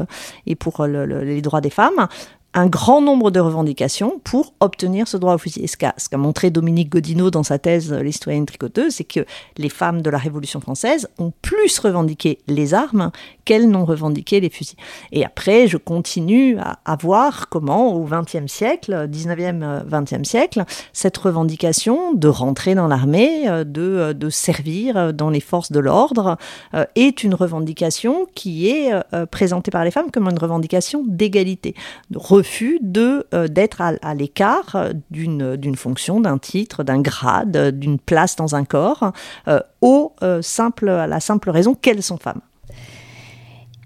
les 0.47 1.43
droits 1.43 1.61
des 1.61 1.71
femmes, 1.71 2.07
un 2.53 2.67
grand 2.67 3.01
nombre 3.01 3.31
de 3.31 3.39
revendications 3.39 4.21
pour 4.25 4.55
obtenir 4.61 5.07
ce 5.07 5.17
droit 5.17 5.35
au 5.35 5.39
fusil. 5.39 5.67
Ce 5.69 5.77
qu'a 5.77 5.95
montré 6.17 6.51
Dominique 6.51 6.91
Godineau 6.91 7.31
dans 7.31 7.45
sa 7.45 7.59
thèse 7.59 7.93
Les 7.93 8.13
citoyennes 8.13 8.47
tricoteuses, 8.47 8.95
c'est 8.95 9.05
que 9.05 9.25
les 9.57 9.69
femmes 9.69 10.03
de 10.03 10.11
la 10.11 10.19
Révolution 10.19 10.61
française 10.61 11.09
ont 11.19 11.33
plus 11.43 11.79
revendiqué 11.79 12.39
les 12.49 12.75
armes 12.75 13.13
qu'elles 13.51 13.69
n'ont 13.69 13.85
revendiqué 13.85 14.39
les 14.39 14.49
fusils. 14.49 14.77
Et 15.11 15.25
après, 15.25 15.67
je 15.67 15.77
continue 15.77 16.57
à, 16.61 16.97
voir 17.01 17.49
comment, 17.49 17.93
au 17.97 18.05
XXe 18.05 18.47
siècle, 18.47 19.09
19e, 19.11 19.85
20e 19.89 20.23
siècle, 20.23 20.63
cette 20.93 21.19
revendication 21.19 22.15
de 22.15 22.29
rentrer 22.29 22.77
dans 22.77 22.87
l'armée, 22.87 23.49
euh, 23.49 23.65
de, 23.65 23.83
euh, 23.83 24.13
de 24.13 24.31
servir 24.31 25.13
dans 25.13 25.31
les 25.31 25.41
forces 25.41 25.73
de 25.73 25.81
l'ordre, 25.81 26.37
euh, 26.75 26.85
est 26.95 27.25
une 27.25 27.35
revendication 27.35 28.29
qui 28.37 28.69
est 28.69 28.93
présentée 29.33 29.73
par 29.73 29.83
les 29.85 29.91
femmes 29.91 30.13
comme 30.13 30.29
une 30.29 30.39
revendication 30.39 31.03
d'égalité 31.05 31.75
refus 32.15 32.79
de 32.81 33.27
euh, 33.35 33.49
d'être 33.49 33.81
à, 33.81 34.15
l'écart 34.15 34.77
euh, 34.77 34.93
d'une 35.11 35.57
d'une 35.57 35.77
fonction, 35.77 36.21
d'un 36.21 36.39
titre, 36.39 36.85
d'un 36.85 37.01
grade, 37.01 37.79
d'une 37.79 37.99
place 37.99 38.37
dans 38.37 38.55
un 38.55 38.65
corps, 38.65 39.13
euh, 39.49 39.61
au 39.81 40.15
simple 40.43 40.89
à 40.89 41.07
la 41.07 41.21
simple 41.21 41.51
raison 41.51 41.75
qu'elles 41.75 42.03
sont 42.03 42.19
femmes. 42.19 42.41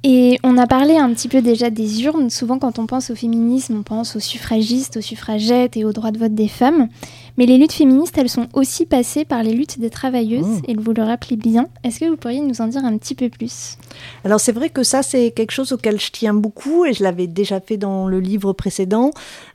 Et 0.06 0.38
on 0.42 0.58
a 0.58 0.66
parlé 0.66 0.98
un 0.98 1.10
petit 1.14 1.28
peu 1.28 1.40
déjà 1.40 1.70
des 1.70 2.04
urnes. 2.04 2.28
Souvent, 2.28 2.58
quand 2.58 2.78
on 2.78 2.84
pense 2.84 3.08
au 3.08 3.14
féminisme, 3.14 3.78
on 3.78 3.82
pense 3.82 4.16
aux 4.16 4.20
suffragistes, 4.20 4.98
aux 4.98 5.00
suffragettes 5.00 5.78
et 5.78 5.84
aux 5.86 5.94
droits 5.94 6.10
de 6.10 6.18
vote 6.18 6.34
des 6.34 6.46
femmes. 6.46 6.88
Mais 7.36 7.46
les 7.46 7.58
luttes 7.58 7.72
féministes, 7.72 8.16
elles 8.16 8.28
sont 8.28 8.48
aussi 8.52 8.86
passées 8.86 9.24
par 9.24 9.42
les 9.42 9.52
luttes 9.52 9.80
des 9.80 9.90
travailleuses, 9.90 10.46
mmh. 10.46 10.62
et 10.68 10.74
vous 10.74 10.92
le 10.92 11.02
rappelez 11.02 11.36
bien. 11.36 11.66
Est-ce 11.82 12.00
que 12.00 12.04
vous 12.04 12.16
pourriez 12.16 12.40
nous 12.40 12.60
en 12.60 12.68
dire 12.68 12.84
un 12.84 12.96
petit 12.96 13.14
peu 13.14 13.28
plus? 13.28 13.76
Alors, 14.24 14.40
c'est 14.40 14.52
vrai 14.52 14.70
que 14.70 14.82
ça, 14.82 15.02
c'est 15.02 15.32
quelque 15.32 15.50
chose 15.50 15.72
auquel 15.72 16.00
je 16.00 16.10
tiens 16.12 16.34
beaucoup, 16.34 16.84
et 16.84 16.92
je 16.92 17.02
l'avais 17.02 17.26
déjà 17.26 17.60
fait 17.60 17.76
dans 17.76 18.06
le 18.06 18.20
livre 18.20 18.52
précédent. 18.52 19.10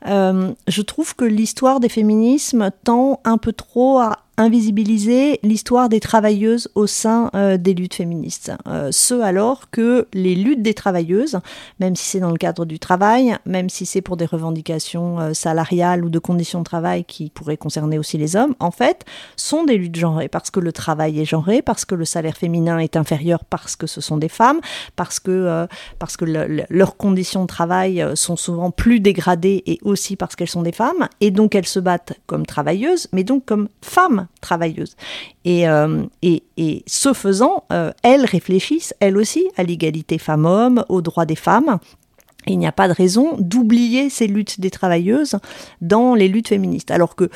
Euh, 0.08 0.52
je 0.68 0.82
trouve 0.82 1.16
que 1.16 1.26
l'histoire 1.26 1.80
des 1.80 1.90
féminismes 1.90 2.72
tend 2.84 3.22
un 3.24 3.38
peu 3.38 3.54
trop 3.54 4.00
à 4.00 4.20
invisibiliser 4.40 5.40
l'histoire 5.44 5.90
des 5.90 6.00
travailleuses 6.00 6.70
au 6.74 6.88
sein 6.88 7.30
euh, 7.36 7.58
des 7.58 7.74
luttes 7.74 7.96
féministes. 7.96 8.54
Euh, 8.68 8.90
ce 8.92 9.16
alors 9.16 9.70
que 9.70 10.08
les 10.14 10.34
luttes 10.34 10.62
des 10.62 10.74
travailleuses, 10.74 11.40
même 11.82 11.96
si 11.98 12.06
c'est 12.06 12.20
dans 12.22 12.32
le 12.32 12.38
cadre 12.38 12.66
du 12.66 12.80
travail, 12.80 13.36
même 13.46 13.70
si 13.70 13.86
c'est 13.86 14.02
pour 14.02 14.16
des 14.16 14.26
revendications 14.26 15.20
euh, 15.20 15.34
salariales 15.34 16.06
ou 16.06 16.10
de 16.10 16.20
conditions 16.20 16.60
de 16.60 16.64
travail 16.64 17.04
qui 17.04 17.30
pourraient 17.30 17.58
concerner 17.70 18.00
aussi 18.00 18.18
les 18.18 18.36
hommes, 18.36 18.56
en 18.60 18.72
fait, 18.72 19.06
sont 19.36 19.64
des 19.64 19.78
luttes 19.78 19.96
genrées 19.96 20.28
parce 20.28 20.50
que 20.50 20.60
le 20.60 20.72
travail 20.72 21.20
est 21.20 21.26
genré, 21.26 21.62
parce 21.62 21.86
que 21.86 21.94
le 21.94 22.06
salaire 22.06 22.36
féminin 22.36 22.80
est 22.80 22.96
inférieur 22.98 23.44
parce 23.46 23.76
que 23.76 23.86
ce 23.86 24.02
sont 24.02 24.18
des 24.18 24.30
femmes, 24.30 24.60
parce 24.96 25.20
que, 25.20 25.68
parce 26.00 26.18
que 26.18 26.26
leurs 26.70 26.98
conditions 26.98 27.44
de 27.44 27.48
travail 27.48 28.04
sont 28.16 28.36
souvent 28.36 28.72
plus 28.72 29.00
dégradées 29.00 29.62
et 29.68 29.78
aussi 29.84 30.16
parce 30.16 30.36
qu'elles 30.36 30.50
sont 30.50 30.64
des 30.64 30.72
femmes, 30.72 31.08
et 31.22 31.30
donc 31.30 31.54
elles 31.54 31.68
se 31.68 31.80
battent 31.80 32.14
comme 32.26 32.46
travailleuses, 32.46 33.08
mais 33.14 33.24
donc 33.24 33.46
comme 33.46 33.70
femmes 33.82 34.28
travailleuses. 34.42 34.96
Et, 35.46 35.68
euh, 35.68 36.04
et, 36.22 36.44
et, 36.58 36.84
ce 36.88 37.14
faisant, 37.14 37.64
euh, 37.72 37.92
elles 38.04 38.26
réfléchissent, 38.26 38.94
elles 39.00 39.18
aussi, 39.18 39.48
à 39.58 39.64
l'égalité 39.64 40.18
femmes-hommes, 40.18 40.84
aux 40.90 41.02
droits 41.02 41.26
des 41.26 41.36
femmes. 41.36 41.80
Il 42.48 42.58
n'y 42.58 42.68
a 42.68 42.72
pas 42.72 42.88
de 42.88 42.94
raison 42.94 43.36
d'oublier 43.38 44.10
ces 44.10 44.28
luttes 44.28 44.60
des 44.60 44.72
travailleuses 44.72 45.38
dans 45.82 46.16
les 46.16 46.28
luttes 46.28 46.50
féministes. 46.50 46.92
Alors 46.92 47.16
que 47.16 47.30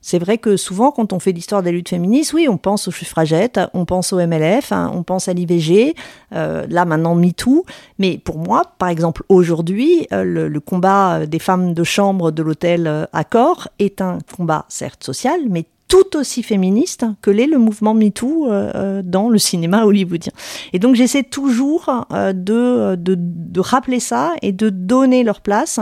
c'est 0.00 0.18
vrai 0.18 0.38
que 0.38 0.56
souvent, 0.56 0.92
quand 0.92 1.12
on 1.12 1.18
fait 1.18 1.32
l'histoire 1.32 1.62
des 1.62 1.72
luttes 1.72 1.88
féministes, 1.88 2.32
oui, 2.32 2.46
on 2.48 2.56
pense 2.56 2.88
aux 2.88 2.92
suffragettes, 2.92 3.60
on 3.74 3.84
pense 3.84 4.12
au 4.12 4.24
MLF, 4.24 4.72
hein, 4.72 4.90
on 4.94 5.02
pense 5.02 5.28
à 5.28 5.32
l'IVG, 5.32 5.94
euh, 6.34 6.66
là 6.68 6.84
maintenant 6.84 7.14
MeToo. 7.14 7.64
Mais 7.98 8.16
pour 8.16 8.38
moi, 8.38 8.62
par 8.78 8.88
exemple, 8.88 9.24
aujourd'hui, 9.28 10.06
le, 10.10 10.48
le, 10.48 10.60
combat 10.60 11.26
des 11.26 11.38
femmes 11.38 11.74
de 11.74 11.84
chambre 11.84 12.30
de 12.30 12.42
l'hôtel 12.42 13.08
Accor 13.12 13.68
est 13.78 14.00
un 14.00 14.18
combat 14.36 14.66
certes 14.68 15.02
social, 15.02 15.40
mais 15.50 15.66
tout 15.88 16.16
aussi 16.16 16.42
féministe 16.42 17.06
que 17.22 17.30
l'est 17.30 17.46
le 17.46 17.58
mouvement 17.58 17.94
MeToo 17.94 18.50
euh, 18.50 19.02
dans 19.02 19.28
le 19.28 19.38
cinéma 19.38 19.84
hollywoodien. 19.84 20.32
Et 20.72 20.78
donc 20.78 20.94
j'essaie 20.94 21.22
toujours 21.22 21.90
de, 22.10 22.94
de, 22.94 23.16
de, 23.18 23.60
rappeler 23.60 24.00
ça 24.00 24.32
et 24.42 24.52
de 24.52 24.68
donner 24.68 25.24
leur 25.24 25.40
place 25.40 25.80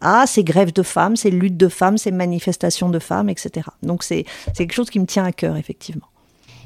à 0.00 0.26
ces 0.26 0.44
grèves 0.44 0.72
de 0.72 0.82
femmes, 0.82 1.16
ces 1.16 1.30
luttes 1.30 1.56
de 1.56 1.68
femmes, 1.68 1.98
ces 1.98 2.12
manifestations 2.12 2.88
de 2.88 2.98
femmes, 2.98 3.28
etc. 3.28 3.66
Donc 3.82 4.04
c'est 4.04 4.24
quelque 4.56 4.72
chose 4.72 4.90
qui 4.90 5.00
me 5.00 5.06
tient 5.06 5.24
à 5.24 5.32
cœur, 5.32 5.56
effectivement. 5.56 6.06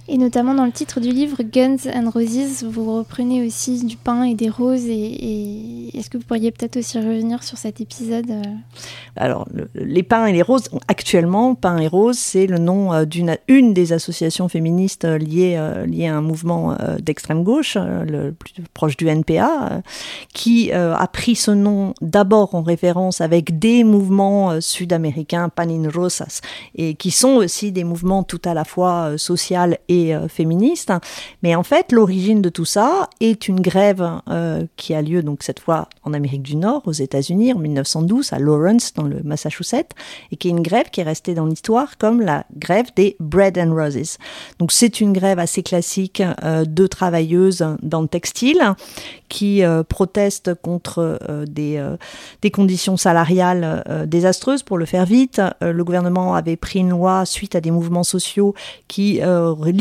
Et 0.09 0.18
notamment 0.18 0.52
dans 0.52 0.64
le 0.64 0.73
titre 0.73 0.99
du 0.99 1.11
livre 1.11 1.44
Guns 1.44 1.88
and 1.94 2.11
Roses, 2.11 2.64
vous 2.64 2.99
reprenez 2.99 3.47
aussi 3.47 3.85
du 3.85 3.97
pain 3.97 4.25
et 4.25 4.35
des 4.35 4.49
roses. 4.49 4.87
Et, 4.87 5.97
est-ce 5.97 6.11
que 6.11 6.18
vous 6.18 6.25
pourriez 6.25 6.50
peut-être 6.50 6.76
aussi 6.76 6.99
revenir 6.99 7.44
sur 7.44 7.56
cet 7.56 7.80
épisode 7.80 8.28
euh? 8.28 8.42
Alors, 9.14 9.47
les 9.75 10.02
pains 10.02 10.26
et 10.26 10.32
les 10.32 10.42
roses, 10.42 10.71
actuellement, 10.88 11.54
pain 11.54 11.78
et 11.78 11.87
roses, 11.87 12.18
c'est 12.18 12.49
le 12.49 12.59
nom 12.59 12.92
euh, 12.92 13.04
d'une 13.04 13.37
une 13.47 13.75
des 13.75 13.92
associations 13.92 14.49
féministes 14.49 15.04
euh, 15.04 15.18
liées, 15.18 15.61
liées 15.87 16.09
à 16.09 16.16
un 16.16 16.21
mouvement 16.21 16.76
d'extrême 16.99 17.44
gauche, 17.44 17.76
le 17.76 18.32
plus 18.32 18.54
proche 18.75 18.97
du 18.97 19.09
NPA, 19.09 19.82
qui 20.35 20.73
a 20.73 21.06
pris 21.06 21.37
ce 21.37 21.50
nom 21.50 21.94
d'abord 22.00 22.54
en 22.54 22.62
référence 22.62 23.21
avec 23.21 23.59
des 23.59 23.85
mouvements 23.85 24.61
sud-américains, 24.61 25.49
Panin 25.49 25.88
Rosas, 25.92 26.40
et 26.75 26.94
qui 26.94 27.11
sont 27.11 27.35
aussi 27.35 27.73
des 27.73 27.85
mouvements 27.85 28.23
tout 28.23 28.40
à 28.44 28.54
la 28.54 28.64
fois 28.64 29.16
social 29.16 29.78
euh, 29.92 30.28
féministe. 30.28 30.92
Mais 31.42 31.54
en 31.54 31.62
fait, 31.62 31.92
l'origine 31.92 32.42
de 32.42 32.49
tout 32.49 32.64
ça 32.64 33.08
est 33.20 33.49
une 33.49 33.61
grève 33.61 34.06
euh, 34.28 34.64
qui 34.76 34.94
a 34.94 35.02
lieu 35.02 35.22
donc 35.22 35.42
cette 35.42 35.61
fois 35.61 35.88
en 36.02 36.12
Amérique 36.12 36.42
du 36.42 36.56
Nord, 36.56 36.82
aux 36.87 36.92
États-Unis, 36.92 37.52
en 37.52 37.58
1912, 37.58 38.32
à 38.32 38.38
Lawrence, 38.38 38.94
dans 38.94 39.04
le 39.04 39.20
Massachusetts, 39.22 39.90
et 40.30 40.37
qui 40.37 40.49
est 40.49 40.50
une 40.50 40.62
grève 40.62 40.90
qui 40.90 41.00
est 41.00 41.04
restée 41.04 41.34
dans 41.34 41.46
l'histoire 41.46 41.99
comme 41.99 42.20
la 42.20 42.44
grève 42.56 42.87
des 42.96 43.16
Bread 43.20 43.58
and 43.58 43.75
Roses. 43.75 44.18
Donc 44.58 44.72
c'est 44.72 45.00
une 45.00 45.12
grève 45.12 45.38
assez 45.38 45.62
classique 45.62 46.22
euh, 46.42 46.64
de 46.64 46.87
travailleuses 46.87 47.64
dans 47.82 48.02
le 48.02 48.08
textile 48.08 48.75
qui 49.28 49.62
protestent 49.88 50.52
contre 50.61 51.18
des, 51.49 51.82
conditions 52.52 52.99
salariales 52.99 53.82
désastreuses. 54.06 54.62
Pour 54.62 54.76
le 54.76 54.84
faire 54.84 55.06
vite, 55.06 55.40
le 55.62 55.82
gouvernement 55.84 56.34
avait 56.34 56.56
pris 56.56 56.80
une 56.80 56.90
loi 56.90 57.25
suite 57.25 57.56
à 57.56 57.62
des 57.62 57.70
mouvements 57.70 58.04
sociaux 58.04 58.54
qui 58.88 59.22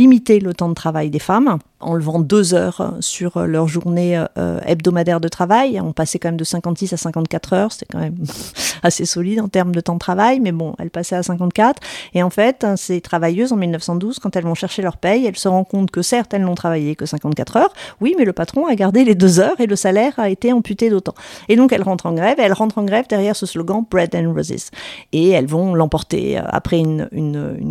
limiter 0.01 0.39
le 0.39 0.53
temps 0.55 0.69
de 0.69 0.73
travail 0.73 1.11
des 1.11 1.19
femmes 1.19 1.59
en 1.81 1.93
levant 1.93 2.19
deux 2.19 2.53
heures 2.53 2.95
sur 2.99 3.39
leur 3.39 3.67
journée 3.67 4.23
euh, 4.37 4.59
hebdomadaire 4.65 5.19
de 5.19 5.27
travail. 5.27 5.79
On 5.81 5.93
passait 5.93 6.19
quand 6.19 6.29
même 6.29 6.37
de 6.37 6.43
56 6.43 6.93
à 6.93 6.97
54 6.97 7.53
heures, 7.53 7.71
c'était 7.71 7.87
quand 7.91 7.99
même 7.99 8.15
assez 8.83 9.05
solide 9.05 9.39
en 9.39 9.47
termes 9.47 9.73
de 9.73 9.81
temps 9.81 9.93
de 9.93 9.99
travail, 9.99 10.39
mais 10.39 10.51
bon, 10.51 10.73
elles 10.79 10.89
passaient 10.89 11.15
à 11.15 11.23
54. 11.23 11.81
Et 12.13 12.23
en 12.23 12.29
fait, 12.29 12.65
ces 12.75 13.01
travailleuses 13.01 13.53
en 13.53 13.57
1912, 13.57 14.19
quand 14.19 14.35
elles 14.35 14.43
vont 14.43 14.55
chercher 14.55 14.81
leur 14.81 14.97
paye, 14.97 15.25
elles 15.25 15.37
se 15.37 15.47
rendent 15.47 15.67
compte 15.67 15.91
que 15.91 16.01
certes, 16.01 16.33
elles 16.33 16.43
n'ont 16.43 16.55
travaillé 16.55 16.95
que 16.95 17.05
54 17.05 17.57
heures, 17.57 17.73
oui, 17.99 18.15
mais 18.17 18.25
le 18.25 18.33
patron 18.33 18.65
a 18.67 18.75
gardé 18.75 19.03
les 19.03 19.15
deux 19.15 19.39
heures 19.39 19.59
et 19.59 19.67
le 19.67 19.75
salaire 19.75 20.13
a 20.17 20.29
été 20.29 20.53
amputé 20.53 20.89
d'autant. 20.89 21.15
Et 21.49 21.55
donc, 21.55 21.73
elles 21.73 21.83
rentrent 21.83 22.05
en 22.05 22.13
grève, 22.13 22.39
et 22.39 22.43
elles 22.43 22.53
rentrent 22.53 22.77
en 22.77 22.83
grève 22.83 23.05
derrière 23.07 23.35
ce 23.35 23.45
slogan 23.45 23.83
Bread 23.89 24.15
and 24.15 24.33
Roses. 24.33 24.71
Et 25.11 25.29
elles 25.29 25.47
vont 25.47 25.73
l'emporter 25.75 26.37
euh, 26.37 26.43
après 26.47 26.79
une, 26.79 27.07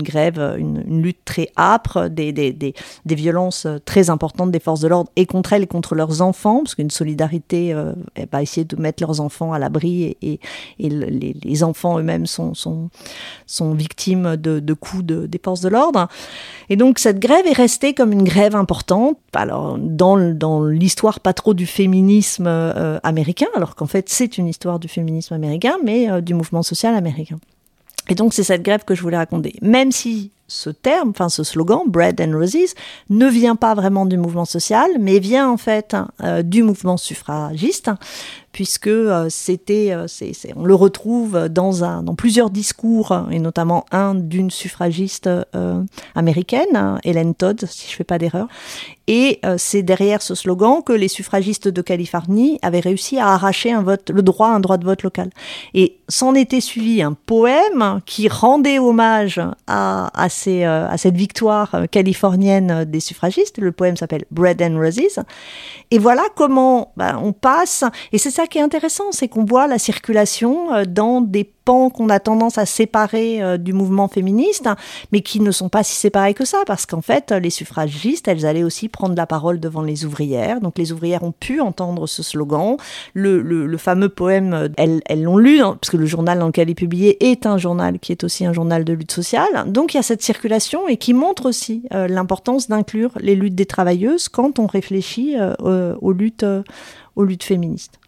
grève, 0.03 0.57
une, 0.59 1.03
lutte 1.03 1.25
très 1.25 1.51
âpre, 1.57 2.09
des 2.09 2.75
violences 3.07 3.67
très 3.85 4.00
importante 4.09 4.51
des 4.51 4.61
forces 4.61 4.81
de 4.81 4.89
l'ordre 4.89 5.11
et 5.17 5.27
contre 5.27 5.53
elles 5.53 5.65
et 5.65 5.67
contre 5.67 5.95
leurs 5.95 6.23
enfants, 6.23 6.63
parce 6.63 6.75
qu'une 6.75 6.91
solidarité 6.91 7.75
euh, 7.75 7.93
va 8.33 8.41
essayer 8.41 8.65
de 8.65 8.77
mettre 8.77 9.03
leurs 9.03 9.21
enfants 9.21 9.53
à 9.53 9.59
l'abri 9.59 10.17
et, 10.23 10.41
les, 10.79 11.63
enfants 11.65 11.99
eux-mêmes 11.99 12.27
sont, 12.27 12.55
sont, 12.55 13.75
victimes 13.75 14.37
de, 14.37 14.61
de 14.61 14.73
coups 14.73 15.05
de, 15.05 15.27
des 15.27 15.41
forces 15.43 15.61
de 15.61 15.69
l'ordre. 15.69 16.09
Et 16.71 16.77
donc 16.77 16.99
cette 16.99 17.19
grève 17.19 17.47
est 17.47 17.53
restée 17.53 17.93
comme 17.93 18.13
une 18.13 18.25
grève 18.25 18.57
importante, 18.57 19.19
alors 19.35 19.77
dans, 19.79 20.17
dans 20.35 20.65
l'histoire 20.65 21.21
pas 21.21 21.35
trop 21.35 21.53
du 21.53 21.67
féminisme 21.67 22.47
euh, 22.47 22.99
américain, 23.03 23.49
alors 23.55 23.75
qu'en 23.75 23.87
fait 23.87 24.09
c'est 24.09 24.39
une 24.39 24.47
histoire 24.47 24.79
du 24.79 24.89
féminisme 24.89 25.35
américain, 25.35 25.75
mais 25.85 26.11
euh, 26.11 26.21
du 26.21 26.35
mouvement 26.35 26.63
social 26.63 26.95
américain. 26.95 27.39
Et 28.09 28.15
donc 28.15 28.33
c'est 28.33 28.45
cette 28.45 28.63
grève 28.63 28.85
que 28.85 28.95
je 28.95 29.03
voulais 29.03 29.17
raconter. 29.17 29.55
Même 29.63 29.93
si 29.93 30.31
ce 30.51 30.69
terme, 30.69 31.11
enfin 31.11 31.29
ce 31.29 31.45
slogan, 31.45 31.83
Bread 31.87 32.21
and 32.21 32.37
Roses, 32.37 32.75
ne 33.09 33.29
vient 33.29 33.57
pas 33.57 33.75
vraiment 33.75 34.05
du 34.05 34.17
mouvement 34.17 34.45
social, 34.45 34.91
mais 34.99 35.21
vient 35.21 35.49
en 35.49 35.57
fait 35.57 35.97
euh, 36.23 36.43
du 36.43 36.63
mouvement 36.63 36.97
suffragiste, 36.97 37.91
puisque 38.53 38.89
euh, 38.89 39.29
c'était, 39.31 39.93
euh, 39.93 40.07
on 40.57 40.65
le 40.65 40.75
retrouve 40.75 41.49
dans, 41.49 42.15
plusieurs 42.17 42.51
discours, 42.51 43.17
et 43.31 43.39
notamment 43.39 43.87
un 43.93 44.17
d'une 44.17 44.51
suffragiste 44.51 45.31
américaine, 46.17 46.99
Helen 47.05 47.35
Todd, 47.35 47.65
si 47.67 47.87
je 47.87 47.93
ne 47.93 47.97
fais 47.97 48.05
pas 48.05 48.19
d'erreur. 48.19 48.49
Et 49.07 49.41
c'est 49.57 49.83
derrière 49.83 50.23
ce 50.23 50.35
slogan 50.35 50.83
que 50.85 50.93
les 50.93 51.09
suffragistes 51.09 51.69
de 51.69 51.83
Californie 51.83 52.59
avaient 52.63 52.81
réussi 52.81 53.19
à 53.19 53.29
arracher 53.29 53.75
le 54.09 54.23
droit 54.23 54.49
à 54.49 54.51
un 54.51 54.61
droit 54.61 54.77
de 54.77 54.85
vote 54.85 55.03
local. 55.03 55.31
Et 55.75 55.97
s'en 56.09 56.35
était 56.35 56.61
suivi 56.61 57.03
un 57.03 57.15
poème 57.15 58.01
qui 58.07 58.29
rendait 58.29 58.79
hommage 58.79 59.41
à, 59.67 60.11
à 60.15 60.29
euh, 60.49 60.89
à 60.89 60.99
cette 60.99 61.17
victoire 61.17 61.75
euh, 61.75 61.87
californienne 61.87 62.85
des 62.85 63.01
suffragistes. 63.01 63.59
Le 63.59 63.73
poème 63.73 63.97
s'appelle 63.97 64.25
Bread 64.31 64.63
and 64.63 64.79
Roses. 64.79 65.21
Et 65.91 65.99
voilà 65.99 66.23
comment 66.37 66.93
bah, 66.97 67.19
on 67.23 67.33
passe. 67.33 67.85
Et 68.13 68.19
c'est 68.19 68.31
ça 68.31 68.47
qui 68.47 68.59
est 68.59 68.63
intéressant, 68.63 69.13
c'est 69.13 69.29
qu'on 69.29 69.45
voit 69.45 69.67
la 69.67 69.79
circulation 69.79 70.73
euh, 70.73 70.85
dans 70.85 71.21
des 71.21 71.45
qu'on 71.65 72.09
a 72.09 72.19
tendance 72.19 72.59
à 72.59 72.67
séparer 72.67 73.43
euh, 73.43 73.57
du 73.57 73.73
mouvement 73.73 74.09
féministe, 74.09 74.69
mais 75.13 75.21
qui 75.21 75.41
ne 75.41 75.51
sont 75.51 75.69
pas 75.69 75.83
si 75.83 75.95
séparés 75.95 76.35
que 76.35 76.45
ça, 76.45 76.59
parce 76.67 76.87
qu'en 76.87 77.01
fait, 77.01 77.31
les 77.33 77.51
suffragistes, 77.51 78.27
elles 78.29 78.45
allaient 78.47 78.65
aussi 78.65 78.89
prendre 78.89 79.15
la 79.15 79.27
parole 79.27 79.61
devant 79.61 79.83
les 79.83 80.05
ouvrières. 80.05 80.61
Donc 80.61 80.79
les 80.79 80.93
ouvrières 80.93 81.23
ont 81.23 81.33
pu 81.33 81.61
entendre 81.61 82.07
ce 82.07 82.23
slogan. 82.23 82.77
Le, 83.15 83.77
fameux 83.77 84.09
poème, 84.09 84.53
euh, 84.53 84.69
elles, 84.77 85.23
l'ont 85.23 85.37
lu, 85.37 85.61
hein, 85.61 85.79
parce 85.81 85.91
que 85.91 85.97
le 85.97 86.07
journal 86.07 86.39
dans 86.39 86.47
lequel 86.47 86.69
il 86.69 86.73
est 86.73 86.75
publié 86.75 87.31
est 87.31 87.47
un 87.47 87.57
journal 87.57 87.99
qui 87.99 88.13
est 88.13 88.25
aussi 88.25 88.45
un 88.45 88.53
journal 88.53 88.85
de 88.85 88.93
lutte 88.93 89.13
sociale. 89.13 89.65
Donc 89.67 89.95
il 89.95 89.97
y 89.97 90.01
a 90.01 90.03
cette 90.03 90.23
circulation 90.23 90.89
et 90.89 90.97
qui 90.97 91.15
montre 91.15 91.47
aussi 91.47 91.85
euh, 91.95 92.09
l'importance 92.09 92.69
d'inclure 92.69 93.13
les 93.21 93.37
luttes 93.37 93.55
des 93.55 93.67
travailleuses 93.67 94.29
quand 94.29 94.59
on 94.59 94.67
réfléchit 94.67 95.37
aux 95.61 96.13
luttes 96.13 96.45
féministes. 97.43 98.00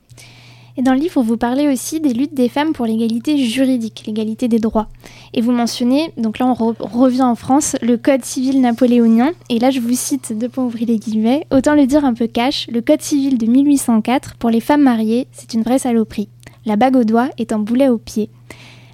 Et 0.76 0.82
dans 0.82 0.94
le 0.94 1.00
livre, 1.00 1.22
vous 1.22 1.36
parlez 1.36 1.68
aussi 1.68 2.00
des 2.00 2.14
luttes 2.14 2.34
des 2.34 2.48
femmes 2.48 2.72
pour 2.72 2.86
l'égalité 2.86 3.36
juridique, 3.36 4.04
l'égalité 4.06 4.48
des 4.48 4.58
droits. 4.58 4.88
Et 5.34 5.42
vous 5.42 5.52
mentionnez, 5.52 6.12
donc 6.16 6.38
là 6.38 6.46
on 6.46 6.54
revient 6.54 7.22
en 7.22 7.34
France, 7.34 7.76
le 7.82 7.96
Code 7.96 8.24
civil 8.24 8.60
napoléonien. 8.60 9.32
Et 9.50 9.58
là 9.58 9.70
je 9.70 9.80
vous 9.80 9.94
cite, 9.94 10.36
deux 10.36 10.48
points 10.48 10.64
ouvrir 10.64 10.88
les 10.88 10.98
guillemets, 10.98 11.46
autant 11.50 11.74
le 11.74 11.86
dire 11.86 12.04
un 12.04 12.14
peu 12.14 12.26
cash, 12.26 12.66
le 12.72 12.80
Code 12.80 13.02
civil 13.02 13.36
de 13.36 13.46
1804, 13.46 14.36
pour 14.36 14.50
les 14.50 14.60
femmes 14.60 14.82
mariées, 14.82 15.26
c'est 15.32 15.52
une 15.54 15.62
vraie 15.62 15.78
saloperie. 15.78 16.28
La 16.64 16.76
bague 16.76 16.96
au 16.96 17.04
doigt 17.04 17.28
est 17.38 17.52
un 17.52 17.58
boulet 17.58 17.88
au 17.88 17.98
pied. 17.98 18.30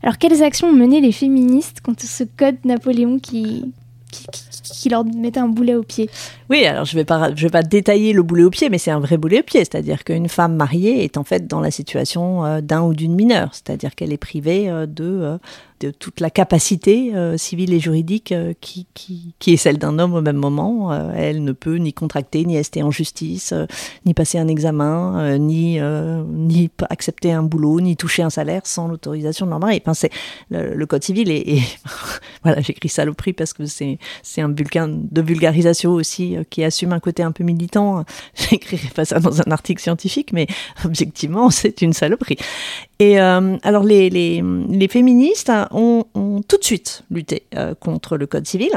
Alors 0.03 0.19
quelles 0.19 0.43
actions 0.43 0.69
ont 0.69 0.73
mené 0.73 1.01
les 1.01 1.13
féministes 1.13 1.81
contre 1.81 2.05
ce 2.05 2.25
Code 2.25 2.57
Napoléon 2.65 3.19
qui, 3.19 3.65
qui, 4.11 4.89
leur 4.89 5.05
mettait 5.05 5.41
un 5.41 5.49
boulet 5.49 5.75
au 5.75 5.83
pied. 5.83 6.09
Oui, 6.51 6.65
alors 6.65 6.85
je 6.85 6.95
vais 6.95 7.05
pas, 7.05 7.35
je 7.35 7.43
vais 7.43 7.51
pas 7.51 7.63
détailler 7.63 8.13
le 8.13 8.23
boulet 8.23 8.45
au 8.45 8.51
pied, 8.51 8.69
mais 8.71 8.79
c'est 8.79 8.91
un 8.91 9.01
vrai 9.01 9.17
boulet 9.17 9.41
au 9.41 9.43
pied, 9.43 9.61
c'est-à-dire 9.61 10.05
qu'une 10.05 10.29
femme 10.29 10.57
mariée 10.57 11.05
est 11.05 11.17
en 11.17 11.25
fait 11.25 11.47
dans 11.47 11.61
la 11.61 11.71
situation 11.71 12.45
euh, 12.45 12.61
d'un 12.61 12.83
ou 12.83 12.95
d'une 12.95 13.15
mineure, 13.15 13.51
c'est-à-dire 13.53 13.95
qu'elle 13.95 14.13
est 14.13 14.19
privée 14.19 14.71
euh, 14.71 14.87
de 14.87 15.05
euh, 15.05 15.39
de 15.81 15.91
toute 15.91 16.21
la 16.21 16.31
capacité 16.31 17.15
euh, 17.15 17.37
civile 17.37 17.73
et 17.73 17.81
juridique 17.81 18.33
euh, 18.33 18.53
qui, 18.61 18.87
qui, 18.95 19.35
qui, 19.39 19.53
est 19.53 19.57
celle 19.57 19.79
d'un 19.79 19.99
homme 19.99 20.15
au 20.15 20.21
même 20.21 20.37
moment. 20.37 20.93
Euh, 20.93 21.13
elle 21.17 21.45
ne 21.45 21.53
peut 21.53 21.77
ni 21.77 21.93
contracter, 21.93 22.45
ni 22.45 22.57
rester 22.57 22.83
en 22.83 22.91
justice, 22.91 23.55
ni 24.05 24.15
passer 24.15 24.39
un 24.39 24.49
examen, 24.49 25.39
ni, 25.39 25.81
ni 25.81 26.71
accepter 26.89 27.33
un 27.33 27.43
boulot, 27.43 27.81
ni 27.81 27.97
toucher 27.97 28.23
un 28.23 28.31
salaire 28.31 28.63
sans 28.65 28.89
l'autorisation 28.89 29.47
de 29.47 29.51
leur. 29.51 29.61
Enfin, 29.63 29.95
c'est, 29.95 30.11
le, 30.51 30.87
code 30.87 31.05
civil 31.05 31.31
et 31.31 31.61
voilà, 32.43 32.61
j'écris 32.61 32.89
saloperie 32.89 33.33
parce 33.33 33.53
que 33.53 33.67
c'est, 33.67 33.99
c'est 34.23 34.41
un 34.41 34.49
bulletin 34.49 34.89
de 34.89 35.23
vulgarisation 35.23 35.93
aussi 35.93 36.37
qui 36.51 36.65
assume 36.65 36.93
un 36.93 37.01
côté 37.01 37.23
un 37.23 37.33
peu 37.33 37.45
militant. 37.45 38.05
J'écrirai 38.35 38.89
pas 38.95 39.05
ça 39.05 39.21
dans 39.21 39.41
un 39.41 39.51
article 39.51 39.83
scientifique, 39.83 40.33
mais 40.33 40.47
objectivement, 40.85 41.51
c'est 41.51 41.83
une 41.83 41.93
saloperie. 41.93 42.39
Et 42.99 43.19
alors 43.19 43.85
les, 43.85 44.11
les, 44.11 44.43
les 44.69 44.89
féministes 44.89 45.51
ont, 45.71 46.05
tout 46.49 46.57
de 46.57 46.65
suite 46.65 47.05
lutté 47.11 47.45
euh, 47.55 47.75
contre 47.75 48.17
le 48.17 48.27
Code 48.27 48.47
civil. 48.47 48.71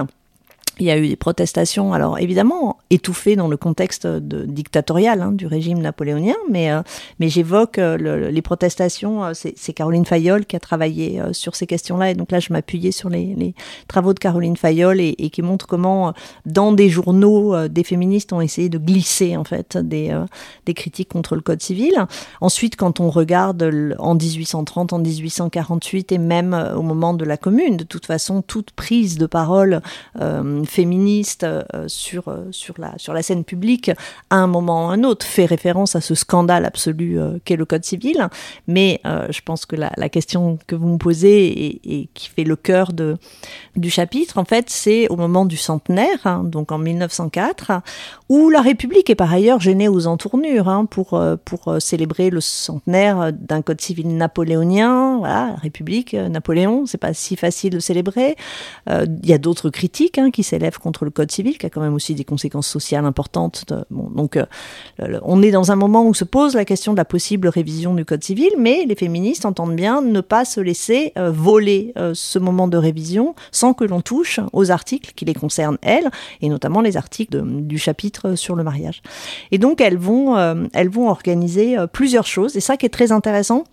Il 0.82 0.88
y 0.88 0.92
a 0.92 0.98
eu 0.98 1.08
des 1.08 1.16
protestations, 1.16 1.94
alors 1.94 2.18
évidemment 2.18 2.80
étouffées 2.90 3.36
dans 3.36 3.48
le 3.48 3.56
contexte 3.56 4.08
dictatorial 4.08 5.22
hein, 5.22 5.32
du 5.32 5.46
régime 5.46 5.80
napoléonien, 5.80 6.36
mais, 6.50 6.72
euh, 6.72 6.82
mais 7.20 7.30
j'évoque 7.30 7.78
euh, 7.78 8.32
les 8.32 8.42
protestations, 8.42 9.24
euh, 9.24 9.34
c'est 9.34 9.74
Caroline 9.74 10.06
Fayol 10.06 10.46
qui 10.46 10.56
a 10.56 10.60
travaillé 10.60 11.22
sur 11.34 11.56
ces 11.56 11.68
questions-là, 11.68 12.10
et 12.10 12.16
donc 12.16 12.32
là 12.32 12.40
je 12.40 12.52
m'appuyais 12.52 12.92
sur 12.92 13.10
les, 13.10 13.54
travaux 13.88 14.14
de 14.16 14.20
Caroline 14.20 14.58
Fayol 14.58 15.00
et, 15.00 15.16
qui 15.32 15.44
montrent 15.44 15.68
comment 15.68 16.14
dans 16.46 16.72
des 16.72 16.90
journaux 16.90 17.68
des 17.68 17.84
féministes 17.84 18.34
ont 18.34 18.42
essayé 18.42 18.70
de 18.70 18.80
glisser 18.80 19.38
en 19.38 19.44
fait 19.44 19.78
des, 19.78 20.18
des 20.66 20.74
critiques 20.74 21.10
contre 21.10 21.36
le 21.36 21.42
code 21.42 21.62
civil. 21.62 21.94
Ensuite, 22.42 22.76
quand 22.76 23.00
on 23.00 23.10
regarde 23.10 23.96
en 24.00 24.16
1830, 24.16 24.94
en 24.94 25.00
1848 25.00 26.12
et 26.12 26.18
même 26.18 26.54
au 26.76 26.82
moment 26.82 27.14
de 27.14 27.24
la 27.24 27.38
Commune, 27.38 27.78
de 27.78 27.84
toute 27.84 28.06
façon, 28.06 28.42
toute 28.42 28.72
prise 28.72 29.18
de 29.18 29.26
parole 29.26 29.82
féministe 30.72 31.44
euh, 31.44 31.63
sur, 31.88 32.30
euh, 32.30 32.48
sur, 32.51 32.75
la, 32.78 32.94
sur 32.98 33.13
la 33.13 33.22
scène 33.22 33.44
publique, 33.44 33.92
à 34.30 34.38
un 34.38 34.48
moment 34.48 34.88
ou 34.88 34.90
à 34.90 34.94
un 34.94 35.04
autre, 35.04 35.25
fait 35.25 35.46
référence 35.46 35.98
à 35.98 36.01
ce 36.01 36.16
scandale 36.16 36.66
absolu 36.66 37.20
euh, 37.20 37.40
qu'est 37.44 37.58
le 37.58 37.66
Code 37.66 37.84
civil. 37.84 38.30
Mais 38.68 39.01
je 39.04 39.42
pense 39.42 39.66
que 39.66 39.75
la, 39.75 40.10
question 40.10 40.58
que 40.68 40.75
vous 40.75 40.88
me 40.88 40.98
posez 40.98 41.48
et, 41.48 41.82
et 41.84 42.10
qui 42.13 42.30
fait 42.30 42.44
le 42.44 42.56
cœur 42.56 42.94
de, 42.94 43.18
du 43.75 43.90
chapitre, 43.90 44.38
en 44.38 44.46
fait, 44.46 44.70
c'est 44.70 45.08
au 45.10 45.16
moment 45.16 45.46
du 45.46 45.58
centenaire, 45.58 46.20
hein, 46.25 46.44
donc 46.46 46.72
en 46.72 46.78
1904, 46.78 47.82
où 48.30 48.50
la 48.50 48.62
République 48.62 49.10
est 49.10 49.16
par 49.16 49.34
ailleurs 49.34 49.60
gênée 49.60 49.88
aux 49.88 50.08
entournures 50.08 50.70
hein, 50.70 50.86
pour, 50.86 51.22
pour 51.46 51.75
célébrer 51.80 52.30
le 52.30 52.42
centenaire 52.42 53.32
d'un 53.34 53.62
Code 53.62 53.82
civil 53.82 54.16
napoléonien. 54.16 55.18
Voilà, 55.18 55.48
la 55.48 55.56
République, 55.56 56.13
Napoléon, 56.13 56.86
c'est 56.86 56.98
pas 56.98 57.13
si 57.13 57.36
facile 57.36 57.72
de 57.72 57.80
célébrer. 57.80 58.36
Il 58.90 59.25
y 59.25 59.34
a 59.34 59.38
d'autres 59.38 59.70
critiques 59.70 60.18
hein, 60.18 60.32
qui 60.32 60.44
s'élève 60.51 60.77
contre 60.79 61.05
le 61.05 61.12
Code 61.12 61.31
civil, 61.31 61.58
qui 61.58 61.65
a 61.65 61.70
quand 61.70 61.81
même 61.81 61.93
aussi 61.93 62.13
des 62.13 62.25
conséquences 62.25 62.67
sociales 62.67 63.05
importantes. 63.05 63.74
Bon, 63.89 64.10
donc, 64.10 64.36
euh, 64.36 64.46
on 65.24 65.41
est 65.41 65.51
dans 65.51 65.72
un 65.72 65.75
moment 65.75 66.05
où 66.05 66.13
se 66.13 66.25
pose 66.25 66.55
la 66.55 66.65
question 66.65 66.91
de 66.91 66.98
la 66.98 67.05
possible 67.05 67.48
révision 67.48 67.93
du 67.93 68.03
Code 68.03 68.24
civil, 68.24 68.51
mais 68.58 68.86
les 68.86 68.96
féministes 68.96 69.46
entendent 69.46 69.75
bien 69.75 70.01
ne 70.01 70.22
pas 70.22 70.43
se 70.43 70.60
laisser 70.60 71.13
euh, 71.17 71.31
voler 71.31 71.93
euh, 71.98 72.12
ce 72.13 72.38
moment 72.38 72.67
de 72.67 72.77
révision 72.77 73.34
sans 73.51 73.74
que 73.74 73.86
l'on 73.86 74.01
touche 74.01 74.39
aux 74.51 74.72
articles 74.72 75.13
qui 75.15 75.24
les 75.24 75.34
concernent 75.34 75.77
elles, 75.81 76.10
et 76.41 76.50
notamment 76.50 76.81
les 76.81 76.98
articles 76.98 77.41
du 77.43 77.77
chapitre 77.77 78.36
sur 78.36 78.55
le 78.55 78.63
mariage. 78.63 79.01
Et 79.51 79.58
donc, 79.58 79.79
elles 79.79 79.98
vont, 79.98 80.36
elles 80.74 80.89
vont 80.89 81.10
organiser 81.10 81.77
plusieurs 81.93 82.27
choses, 82.27 82.55
et 82.58 82.60
ça 82.60 82.77
qui 82.77 82.86
est 82.86 82.89
très 82.89 83.12
intéressant 83.12 83.63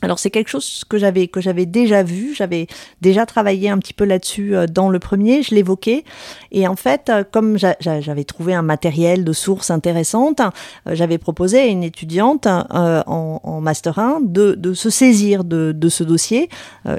alors 0.00 0.18
c'est 0.18 0.30
quelque 0.30 0.48
chose 0.48 0.84
que 0.88 0.96
j'avais 0.96 1.26
que 1.26 1.40
j'avais 1.40 1.66
déjà 1.66 2.04
vu, 2.04 2.32
j'avais 2.34 2.68
déjà 3.00 3.26
travaillé 3.26 3.68
un 3.68 3.78
petit 3.78 3.92
peu 3.92 4.04
là-dessus 4.04 4.54
euh, 4.54 4.66
dans 4.66 4.90
le 4.90 5.00
premier, 5.00 5.42
je 5.42 5.54
l'évoquais. 5.54 6.04
Et 6.52 6.68
en 6.68 6.76
fait 6.76 7.08
euh, 7.08 7.24
comme 7.28 7.58
j'avais 7.58 8.24
trouvé 8.24 8.54
un 8.54 8.62
matériel 8.62 9.24
de 9.24 9.32
source 9.32 9.70
intéressante, 9.70 10.40
euh, 10.40 10.94
j'avais 10.94 11.18
proposé 11.18 11.58
à 11.58 11.66
une 11.66 11.82
étudiante 11.82 12.46
en, 12.46 13.60
master 13.60 13.98
1 13.98 14.20
de, 14.22 14.72
se 14.72 14.88
saisir 14.88 15.42
de, 15.42 15.88
ce 15.88 16.04
dossier, 16.04 16.48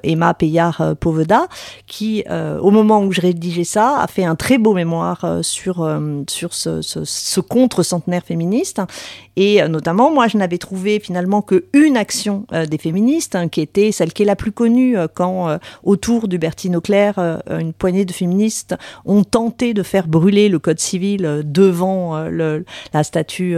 Emma 0.03 0.33
Payard 0.33 0.95
Poveda, 0.99 1.47
qui 1.87 2.23
au 2.29 2.71
moment 2.71 3.01
où 3.01 3.11
je 3.11 3.21
rédigeais 3.21 3.63
ça 3.63 4.01
a 4.01 4.07
fait 4.07 4.25
un 4.25 4.35
très 4.35 4.57
beau 4.57 4.73
mémoire 4.73 5.39
sur 5.41 5.89
sur 6.27 6.53
ce 6.53 7.39
contre 7.39 7.83
centenaire 7.83 8.23
féministe. 8.23 8.81
Et 9.35 9.65
notamment 9.67 10.11
moi 10.11 10.27
je 10.27 10.37
n'avais 10.37 10.57
trouvé 10.57 10.99
finalement 10.99 11.41
que 11.41 11.65
une 11.73 11.97
action 11.97 12.45
des 12.51 12.77
féministes 12.77 12.88
hein, 13.33 13.47
qui 13.47 13.61
était 13.61 13.91
celle 13.91 14.13
qui 14.13 14.23
est 14.23 14.25
la 14.25 14.35
plus 14.35 14.51
connue 14.51 14.97
euh, 14.97 15.07
quand, 15.13 15.49
euh, 15.49 15.57
autour 15.83 16.27
du 16.27 16.37
Bertine 16.37 16.79
euh, 16.89 17.37
une 17.59 17.73
poignée 17.73 18.05
de 18.05 18.11
féministes 18.11 18.75
ont 19.05 19.23
tenté 19.23 19.73
de 19.73 19.83
faire 19.83 20.07
brûler 20.07 20.49
le 20.49 20.59
code 20.59 20.79
civil 20.79 21.41
devant 21.45 22.17
la 22.93 23.03
statue 23.03 23.57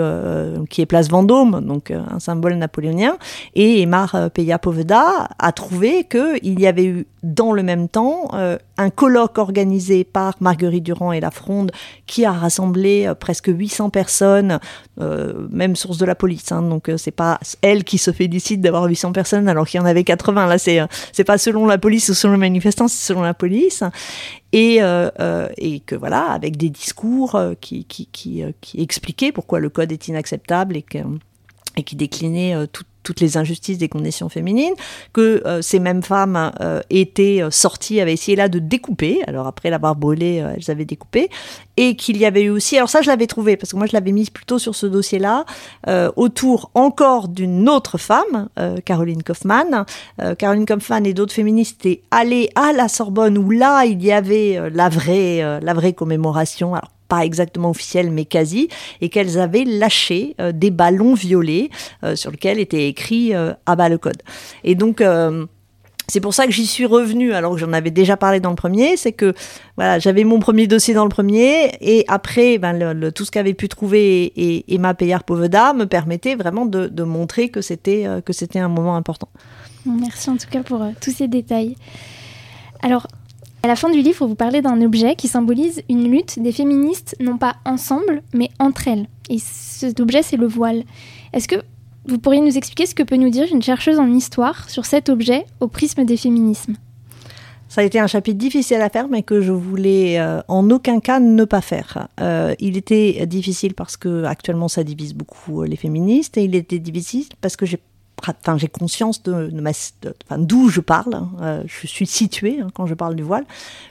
qui 0.69 0.81
est 0.81 0.85
place 0.85 1.09
Vendôme, 1.09 1.61
donc 1.65 1.91
un 1.91 2.19
symbole 2.19 2.55
napoléonien. 2.55 3.17
Et 3.55 3.81
Emar 3.81 4.29
Peya 4.33 4.59
Poveda 4.59 5.29
a 5.37 5.51
trouvé 5.51 6.05
qu'il 6.05 6.59
y 6.59 6.67
avait 6.67 6.85
eu 6.85 7.05
dans 7.23 7.51
le 7.51 7.63
même 7.63 7.87
temps 7.87 8.29
un 8.77 8.89
colloque 8.89 9.37
organisé 9.37 10.03
par 10.03 10.35
Marguerite 10.39 10.83
Durand 10.83 11.11
et 11.11 11.19
la 11.19 11.31
Fronde 11.31 11.71
qui 12.07 12.25
a 12.25 12.31
rassemblé 12.31 13.11
presque 13.19 13.47
800 13.47 13.89
personnes, 13.89 14.59
même 14.97 15.75
source 15.75 15.97
de 15.97 16.05
la 16.05 16.15
police. 16.15 16.51
Hein, 16.51 16.63
donc 16.63 16.89
c'est 16.97 17.11
pas 17.11 17.39
elle 17.61 17.83
qui 17.83 17.97
se 17.97 18.11
félicite 18.11 18.61
d'avoir 18.61 18.85
800 18.85 19.11
personnes 19.11 19.47
alors 19.47 19.67
qu'il 19.67 19.79
y 19.79 19.83
en 19.83 19.85
avait 19.85 20.03
80. 20.03 20.47
Là, 20.47 20.57
c'est 20.57 20.79
euh, 20.79 20.87
c'est 21.11 21.23
pas 21.23 21.37
selon 21.37 21.65
la 21.65 21.77
police 21.77 22.09
ou 22.09 22.13
selon 22.13 22.33
le 22.33 22.39
manifestant, 22.39 22.87
c'est 22.87 23.05
selon 23.05 23.21
la 23.21 23.33
police. 23.33 23.83
Et, 24.53 24.81
euh, 24.81 25.09
euh, 25.19 25.47
et 25.57 25.79
que 25.79 25.95
voilà, 25.95 26.31
avec 26.31 26.57
des 26.57 26.69
discours 26.69 27.39
qui, 27.61 27.85
qui, 27.85 28.07
qui, 28.11 28.43
qui 28.59 28.81
expliquaient 28.81 29.31
pourquoi 29.31 29.59
le 29.59 29.69
code 29.69 29.91
est 29.91 30.07
inacceptable 30.09 30.75
et 30.75 30.81
que 30.81 30.97
et 31.77 31.83
qui 31.83 31.95
déclinait 31.95 32.55
tout, 32.71 32.83
toutes 33.03 33.19
les 33.19 33.37
injustices 33.37 33.77
des 33.77 33.89
conditions 33.89 34.29
féminines, 34.29 34.73
que 35.13 35.41
euh, 35.45 35.61
ces 35.61 35.79
mêmes 35.79 36.03
femmes 36.03 36.51
euh, 36.61 36.81
étaient 36.89 37.41
euh, 37.41 37.51
sorties, 37.51 37.99
avaient 37.99 38.13
essayé 38.13 38.35
là 38.35 38.49
de 38.49 38.59
découper, 38.59 39.21
alors 39.27 39.47
après 39.47 39.69
l'avoir 39.69 39.95
brûlé, 39.95 40.35
elles 40.55 40.71
avaient 40.71 40.85
découpé, 40.85 41.29
et 41.77 41.95
qu'il 41.95 42.17
y 42.17 42.25
avait 42.25 42.43
eu 42.43 42.49
aussi, 42.49 42.77
alors 42.77 42.89
ça 42.89 43.01
je 43.01 43.07
l'avais 43.07 43.27
trouvé, 43.27 43.57
parce 43.57 43.71
que 43.71 43.77
moi 43.77 43.87
je 43.87 43.93
l'avais 43.93 44.11
mise 44.11 44.29
plutôt 44.29 44.59
sur 44.59 44.75
ce 44.75 44.85
dossier-là, 44.85 45.45
autour 46.15 46.69
encore 46.73 47.27
d'une 47.27 47.67
autre 47.69 47.97
femme, 47.97 48.49
Caroline 48.85 49.23
Kaufmann. 49.23 49.85
Caroline 50.37 50.65
Kaufmann 50.65 51.05
et 51.05 51.13
d'autres 51.13 51.33
féministes 51.33 51.85
étaient 51.85 52.01
allées 52.11 52.49
à 52.55 52.73
la 52.73 52.87
Sorbonne, 52.87 53.37
où 53.37 53.49
là 53.49 53.85
il 53.85 54.03
y 54.03 54.11
avait 54.11 54.59
la 54.69 54.89
vraie, 54.89 55.59
la 55.61 55.73
vraie 55.73 55.93
commémoration, 55.93 56.75
alors 56.75 56.91
pas 57.11 57.25
exactement 57.25 57.71
officielle, 57.71 58.09
mais 58.09 58.23
quasi, 58.23 58.69
et 59.01 59.09
qu'elles 59.09 59.37
avaient 59.37 59.65
lâché 59.65 60.33
euh, 60.39 60.53
des 60.53 60.71
ballons 60.71 61.13
violets 61.13 61.69
euh, 62.05 62.15
sur 62.15 62.31
lesquels 62.31 62.57
était 62.57 62.87
écrit 62.87 63.35
euh, 63.35 63.51
à 63.65 63.75
bas 63.75 63.89
le 63.89 63.97
code. 63.97 64.21
Et 64.63 64.75
donc 64.75 65.03
c'est 66.07 66.21
pour 66.21 66.33
ça 66.33 66.45
que 66.45 66.53
j'y 66.53 66.65
suis 66.65 66.85
revenue, 66.85 67.33
alors 67.33 67.53
que 67.53 67.59
j'en 67.59 67.73
avais 67.73 67.91
déjà 67.91 68.15
parlé 68.15 68.39
dans 68.39 68.49
le 68.49 68.55
premier, 68.55 68.95
c'est 68.95 69.11
que 69.11 69.33
voilà, 69.75 69.99
j'avais 69.99 70.23
mon 70.23 70.39
premier 70.39 70.67
dossier 70.67 70.93
dans 70.93 71.03
le 71.03 71.09
premier, 71.09 71.71
et 71.81 72.05
après, 72.07 72.57
ben, 72.57 73.11
tout 73.11 73.25
ce 73.25 73.31
qu'avait 73.31 73.53
pu 73.53 73.67
trouver 73.67 74.31
Emma 74.73 74.93
Payard-Poveda 74.93 75.73
me 75.73 75.85
permettait 75.85 76.35
vraiment 76.35 76.65
de, 76.65 77.03
montrer 77.03 77.49
que 77.49 77.61
c'était 77.61 78.05
c'était 78.29 78.59
un 78.59 78.69
moment 78.69 78.95
important. 78.95 79.29
Merci 79.85 80.29
en 80.29 80.37
tout 80.37 80.49
cas 80.49 80.63
pour 80.63 80.85
tous 81.01 81.11
ces 81.11 81.27
détails. 81.27 81.75
Alors, 82.83 83.07
à 83.63 83.67
la 83.67 83.75
fin 83.75 83.89
du 83.89 84.01
livre, 84.01 84.25
vous 84.25 84.35
parlez 84.35 84.61
d'un 84.61 84.81
objet 84.81 85.15
qui 85.15 85.27
symbolise 85.27 85.83
une 85.87 86.09
lutte 86.09 86.39
des 86.39 86.51
féministes, 86.51 87.15
non 87.19 87.37
pas 87.37 87.57
ensemble, 87.65 88.23
mais 88.33 88.49
entre 88.59 88.87
elles. 88.87 89.07
Et 89.29 89.37
cet 89.39 89.99
objet, 89.99 90.23
c'est 90.23 90.37
le 90.37 90.47
voile. 90.47 90.83
Est-ce 91.33 91.47
que 91.47 91.57
vous 92.05 92.17
pourriez 92.17 92.41
nous 92.41 92.57
expliquer 92.57 92.87
ce 92.87 92.95
que 92.95 93.03
peut 93.03 93.17
nous 93.17 93.29
dire 93.29 93.45
une 93.51 93.61
chercheuse 93.61 93.99
en 93.99 94.11
histoire 94.11 94.67
sur 94.69 94.85
cet 94.85 95.09
objet 95.09 95.45
au 95.59 95.67
prisme 95.67 96.05
des 96.05 96.17
féminismes? 96.17 96.75
Ça 97.69 97.81
a 97.81 97.83
été 97.85 97.99
un 97.99 98.07
chapitre 98.07 98.37
difficile 98.37 98.81
à 98.81 98.89
faire, 98.89 99.07
mais 99.07 99.21
que 99.23 99.39
je 99.39 99.53
voulais 99.53 100.19
euh, 100.19 100.41
en 100.49 100.69
aucun 100.71 100.99
cas 100.99 101.19
ne 101.19 101.45
pas 101.45 101.61
faire. 101.61 102.09
Euh, 102.19 102.53
il 102.59 102.75
était 102.75 103.25
difficile 103.27 103.75
parce 103.75 103.95
que 103.95 104.25
actuellement 104.25 104.67
ça 104.67 104.83
divise 104.83 105.13
beaucoup 105.13 105.63
les 105.63 105.77
féministes, 105.77 106.37
et 106.37 106.43
il 106.43 106.55
était 106.55 106.79
difficile 106.79 107.27
parce 107.39 107.55
que 107.55 107.65
j'ai 107.65 107.79
enfin, 108.27 108.57
j'ai 108.57 108.67
conscience 108.67 109.23
de, 109.23 109.51
d'où 110.37 110.69
je 110.69 110.81
parle, 110.81 111.15
hein. 111.15 111.29
euh, 111.41 111.63
je 111.65 111.87
suis 111.87 112.07
située 112.07 112.59
hein, 112.61 112.67
quand 112.73 112.85
je 112.85 112.93
parle 112.93 113.15
du 113.15 113.23
voile, 113.23 113.45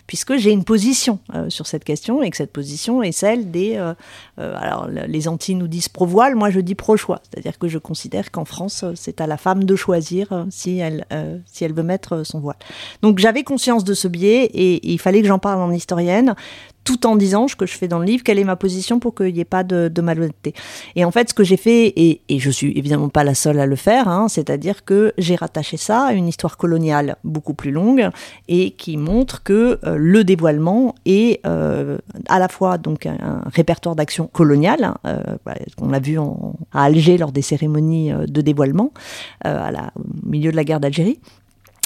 puisque 0.07 0.37
j'ai 0.37 0.51
une 0.51 0.65
position 0.65 1.19
euh, 1.35 1.51
sur 1.51 1.67
cette 1.67 1.85
question 1.85 2.23
et 2.23 2.31
que 2.31 2.37
cette 2.37 2.53
position 2.53 3.03
est 3.03 3.13
celle 3.13 3.51
des. 3.51 3.77
Euh, 3.77 3.95
alors, 4.37 4.89
les 4.89 5.29
anti 5.29 5.55
nous 5.55 5.69
disent 5.69 5.89
pro-voile, 5.89 6.35
moi 6.35 6.51
je 6.51 6.61
dis 6.61 6.75
pro-choix, 6.75 7.21
c'est-à-dire 7.31 7.59
que 7.59 7.69
je 7.69 7.79
considère 7.79 8.31
qu'en 8.31 8.45
France, 8.45 8.85
c'est 8.95 9.21
à 9.21 9.27
la 9.27 9.37
femme 9.37 9.65
de 9.65 9.77
choisir 9.77 10.47
si 10.51 10.79
elle, 10.79 11.07
si 11.47 11.65
elle 11.65 11.75
veut 11.75 11.83
mettre 11.83 12.25
son 12.25 12.41
voile. 12.41 12.57
Donc 13.03 13.19
j'avais 13.19 13.43
conscience 13.43 13.85
de 13.85 13.95
ce 13.95 14.09
biais 14.09 14.45
et 14.45 14.93
il 14.93 14.99
fallait 14.99 15.21
que 15.21 15.29
j'en 15.29 15.39
parle 15.39 15.61
en 15.61 15.71
historienne 15.71 16.35
tout 16.85 17.07
en 17.07 17.17
disant 17.17 17.49
ce 17.49 17.57
que 17.57 17.67
je 17.67 17.77
fais 17.77 17.89
dans 17.89 17.99
le 17.99 18.05
livre, 18.05 18.23
quelle 18.23 18.39
est 18.39 18.45
ma 18.45 18.57
position 18.57 18.99
pour 19.01 19.15
qu'il 19.15 19.33
n'y 19.33 19.41
ait 19.41 19.45
pas 19.45 19.63
de, 19.63 19.89
de, 19.89 20.03
malhonnêteté. 20.03 20.55
Et 20.97 21.05
en 21.05 21.11
fait, 21.11 21.31
ce 21.31 21.35
que 21.35 21.45
j'ai 21.45 21.57
fait, 21.57 21.87
et, 21.89 22.21
et, 22.29 22.39
je 22.39 22.51
suis 22.51 22.77
évidemment 22.77 23.09
pas 23.09 23.25
la 23.25 23.35
seule 23.35 23.61
à 23.61 23.67
le 23.67 23.77
faire, 23.77 24.09
hein, 24.09 24.29
c'est-à-dire 24.29 24.85
que 24.85 25.13
j'ai 25.19 25.35
rattaché 25.35 25.77
ça 25.77 26.07
à 26.07 26.13
une 26.13 26.29
histoire 26.29 26.57
coloniale 26.57 27.17
beaucoup 27.25 27.55
plus 27.55 27.71
longue 27.71 28.09
et 28.49 28.73
qui 28.73 28.97
montre 28.97 29.43
que 29.43 29.79
euh, 29.85 29.97
le 29.97 30.25
dévoilement 30.25 30.95
est 31.05 31.45
euh, 31.47 31.99
à 32.29 32.39
la 32.39 32.49
fois 32.49 32.79
donc 32.79 33.07
un, 33.07 33.43
répertoire 33.47 33.97
d'action 33.97 34.27
coloniale, 34.27 34.85
hein, 34.85 34.97
euh, 35.07 35.37
on 35.81 35.89
l'a 35.89 36.01
vu 36.01 36.19
en, 36.19 36.55
à 36.73 36.85
Alger 36.85 37.19
lors 37.19 37.33
des 37.33 37.43
cérémonies 37.43 38.13
euh, 38.13 38.27
de 38.27 38.41
dévoilement, 38.41 38.93
euh, 39.47 39.69
à 39.69 39.71
la, 39.71 39.93
au 39.97 40.29
milieu 40.29 40.51
de 40.51 40.57
la 40.57 40.65
guerre 40.65 40.81
d'Algérie, 40.81 41.21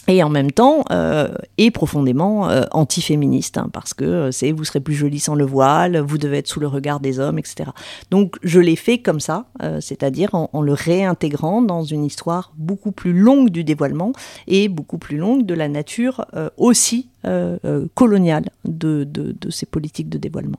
et 0.09 0.23
en 0.23 0.29
même 0.29 0.51
temps 0.51 0.85
euh, 0.91 1.29
est 1.59 1.71
profondément 1.71 2.49
euh, 2.49 2.65
antiféministe 2.73 3.59
hein, 3.59 3.69
parce 3.73 3.95
que 3.95 4.05
euh, 4.05 4.31
c'est 4.31 4.53
vous 4.53 4.65
serez 4.65 4.81
plus 4.81 4.95
jolie 4.95 5.21
sans 5.21 5.35
le 5.35 5.45
voile, 5.45 5.99
vous 5.99 6.19
devez 6.19 6.39
être 6.39 6.49
sous 6.49 6.61
le 6.61 6.67
regard 6.67 7.01
des 7.01 7.19
hommes, 7.19 7.39
etc. 7.39 7.71
Donc 8.11 8.37
je 8.43 8.61
l'ai 8.61 8.77
fait 8.77 8.99
comme 8.99 9.21
ça, 9.21 9.47
euh, 9.63 9.81
c'est-à-dire 9.81 10.35
en, 10.35 10.63
le 10.63 10.73
réintégrant 10.73 11.63
dans 11.63 11.85
une 11.85 12.05
histoire 12.05 12.53
beaucoup 12.57 12.93
plus 12.93 13.13
longue 13.13 13.51
du 13.51 13.65
dévoilement 13.65 14.13
et 14.47 14.69
beaucoup 14.69 14.99
plus 14.99 15.17
longue 15.17 15.47
de 15.47 15.55
la 15.55 15.69
nature 15.69 16.25
euh, 16.35 16.51
aussi 16.57 17.09
coloniale 17.95 18.51
de 18.67 19.07
ces 19.49 19.65
politiques 19.65 20.11
de 20.11 20.19
dévoilement. 20.19 20.59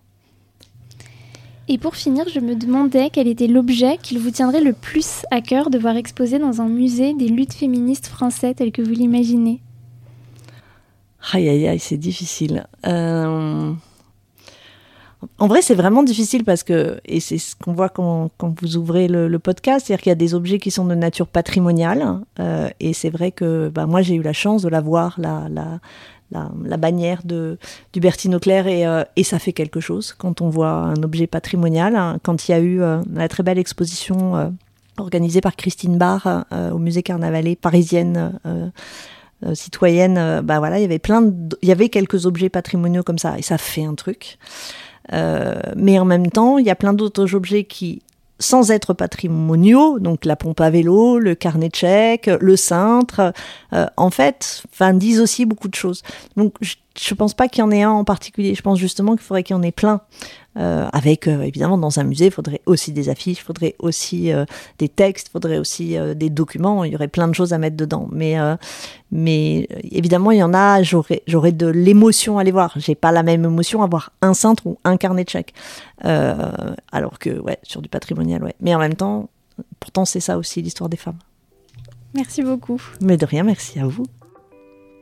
Et 1.68 1.78
pour 1.80 1.96
finir, 1.96 2.26
je 2.30 2.40
me 2.40 2.56
demandais 2.56 3.10
quel 3.12 3.28
était 3.28 3.48
l'objet 3.48 3.98
qu'il 4.02 4.20
vous 4.20 4.30
tiendrait 4.30 4.62
le 4.62 4.74
plus 4.74 5.26
à 5.32 5.42
cœur 5.42 5.72
de 5.72 5.80
voir 5.80 5.98
exposé 5.98 6.38
dans 6.38 6.62
un 6.62 6.68
musée 6.68 7.14
des 7.16 7.28
luttes 7.28 7.54
féministes 7.54 8.08
français 8.08 8.54
tel 8.54 8.72
que 8.72 8.84
vous 8.84 8.92
l'imaginez. 8.92 9.62
Aïe 11.34 11.50
aïe 11.50 11.68
aïe, 11.68 11.80
c'est 11.80 11.98
difficile. 11.98 12.68
Euh... 12.86 13.74
En 15.40 15.48
vrai, 15.48 15.62
c'est 15.62 15.76
vraiment 15.76 16.04
difficile 16.04 16.44
parce 16.44 16.64
que, 16.64 17.00
et 17.06 17.20
c'est 17.20 17.38
ce 17.38 17.56
qu'on 17.56 17.74
voit 17.74 17.90
quand, 17.90 18.30
quand, 18.38 18.54
vous 18.62 18.78
ouvrez 18.78 19.08
le, 19.08 19.40
podcast, 19.40 19.88
c'est-à-dire 19.88 20.04
qu'il 20.04 20.10
y 20.10 20.14
a 20.14 20.16
des 20.16 20.34
objets 20.34 20.60
qui 20.60 20.72
sont 20.72 20.86
de 20.86 20.96
nature 20.96 21.28
patrimoniale. 21.28 22.20
Euh, 22.40 22.70
et 22.80 22.94
c'est 22.94 23.10
vrai 23.10 23.32
que 23.32 23.70
bah, 23.70 23.86
moi, 23.86 24.02
j'ai 24.02 24.16
eu 24.16 24.22
la 24.22 24.34
chance 24.34 24.62
de 24.62 24.70
la 24.70 24.82
voir, 24.82 25.16
la, 25.18 25.80
la, 26.32 26.78
bannière 26.78 27.22
de, 27.24 27.58
du 27.94 28.00
Bertine 28.00 28.36
Auclair 28.36 28.68
et, 28.68 28.86
euh, 28.86 29.04
et, 29.16 29.24
ça 29.24 29.40
fait 29.40 29.54
quelque 29.54 29.80
chose 29.80 30.14
quand 30.18 30.42
on 30.42 30.50
voit 30.50 30.72
un 30.72 31.02
objet 31.04 31.28
patrimonial. 31.28 31.96
Hein, 31.96 32.20
quand 32.24 32.48
il 32.48 32.52
y 32.52 32.54
a 32.54 32.60
eu 32.60 32.82
euh, 32.82 33.02
la 33.14 33.28
très 33.28 33.44
belle 33.44 33.60
exposition 33.60 34.36
euh, 34.36 34.50
organisée 34.98 35.42
par 35.42 35.56
Christine 35.56 35.98
Barr 35.98 36.46
au 36.52 36.78
musée 36.78 37.04
Carnavalet 37.04 37.56
parisienne. 37.56 38.40
Citoyenne, 39.54 40.42
bah 40.42 40.60
voilà, 40.60 40.80
il 40.80 40.84
y 40.84 40.86
avait 40.86 40.98
plein 40.98 41.22
il 41.62 41.68
y 41.68 41.72
avait 41.74 41.90
quelques 41.90 42.26
objets 42.26 42.50
patrimoniaux 42.50 43.04
comme 43.04 43.18
ça 43.18 43.38
et 43.38 43.42
ça 43.42 43.58
fait 43.58 43.84
un 43.84 43.94
truc. 43.94 44.40
mais 45.12 46.00
en 46.00 46.06
même 46.06 46.32
temps, 46.32 46.58
il 46.58 46.66
y 46.66 46.70
a 46.70 46.76
plein 46.76 46.94
d'autres 46.94 47.36
objets 47.36 47.66
qui 47.66 48.02
sans 48.40 48.72
être 48.72 48.94
patrimoniaux, 48.94 50.00
donc 50.00 50.26
la 50.26 50.36
pompe 50.36 50.62
à 50.62 50.70
vélo, 50.70 51.20
le 51.20 51.36
carnet 51.36 51.70
de 51.70 51.76
le 52.42 52.56
cintre, 52.56 53.34
euh, 53.74 53.86
en 53.98 54.10
fait, 54.10 54.64
enfin, 54.74 54.94
disent 54.94 55.22
aussi 55.22 55.46
beaucoup 55.46 55.68
de 55.68 55.76
choses. 55.76 56.02
Je 56.98 57.14
pense 57.14 57.34
pas 57.34 57.48
qu'il 57.48 57.60
y 57.60 57.64
en 57.64 57.72
ait 57.72 57.84
un 57.84 57.92
en 57.92 58.04
particulier. 58.04 58.56
Je 58.56 58.62
pense 58.62 58.80
justement 58.80 59.14
qu'il 59.14 59.22
faudrait 59.22 59.44
qu'il 59.44 59.56
y 59.56 59.60
en 59.60 59.64
ait 59.64 59.72
plein. 59.72 60.02
Euh, 60.58 60.88
avec, 60.94 61.28
euh, 61.28 61.42
évidemment, 61.42 61.78
dans 61.78 62.00
un 62.00 62.04
musée, 62.04 62.28
il 62.28 62.32
faudrait 62.32 62.62
aussi 62.66 62.94
des 62.94 63.10
affiches, 63.10 63.40
il 63.40 63.44
faudrait 63.44 63.76
aussi 63.80 64.32
euh, 64.32 64.46
des 64.78 64.88
textes, 64.88 65.28
il 65.28 65.32
faudrait 65.32 65.58
aussi 65.58 65.98
des 66.16 66.30
documents. 66.30 66.84
Il 66.84 66.94
y 66.94 66.96
aurait 66.96 67.10
plein 67.10 67.28
de 67.28 67.36
choses 67.36 67.52
à 67.52 67.58
mettre 67.58 67.76
dedans. 67.76 68.08
Mais, 68.12 68.38
mais 69.12 69.68
évidemment, 69.84 70.32
il 70.32 70.38
y 70.38 70.44
en 70.44 70.54
a, 70.54 70.82
j'aurais, 70.84 71.24
j'aurais 71.28 71.52
de 71.52 71.68
l'émotion 71.68 72.38
à 72.38 72.44
les 72.44 72.52
voir. 72.52 72.74
J'ai 72.78 72.96
pas 72.96 73.12
la 73.12 73.24
même 73.24 73.44
émotion 73.44 73.84
à 73.84 73.88
voir 73.88 74.12
un 74.22 74.34
cintre 74.34 74.66
ou 74.66 74.78
un 74.84 74.98
carnet 74.98 75.26
de 75.26 75.30
chèques. 75.30 75.54
alors 76.02 77.20
que, 77.20 77.40
ouais, 77.40 77.60
sur 77.64 77.82
du 77.82 77.90
patrimonial, 77.90 78.44
ouais. 78.44 78.56
Mais 78.62 78.74
en 78.74 78.80
même 78.80 78.96
temps, 78.96 79.30
pourtant, 79.80 80.06
c'est 80.06 80.22
ça 80.22 80.38
aussi 80.38 80.62
l'histoire 80.62 80.90
des 80.90 80.98
femmes. 80.98 81.20
Merci 82.14 82.44
beaucoup. 82.44 82.82
Mais 83.02 83.18
de 83.18 83.26
rien, 83.26 83.44
merci 83.44 83.78
à 83.80 83.86
vous. 83.86 84.06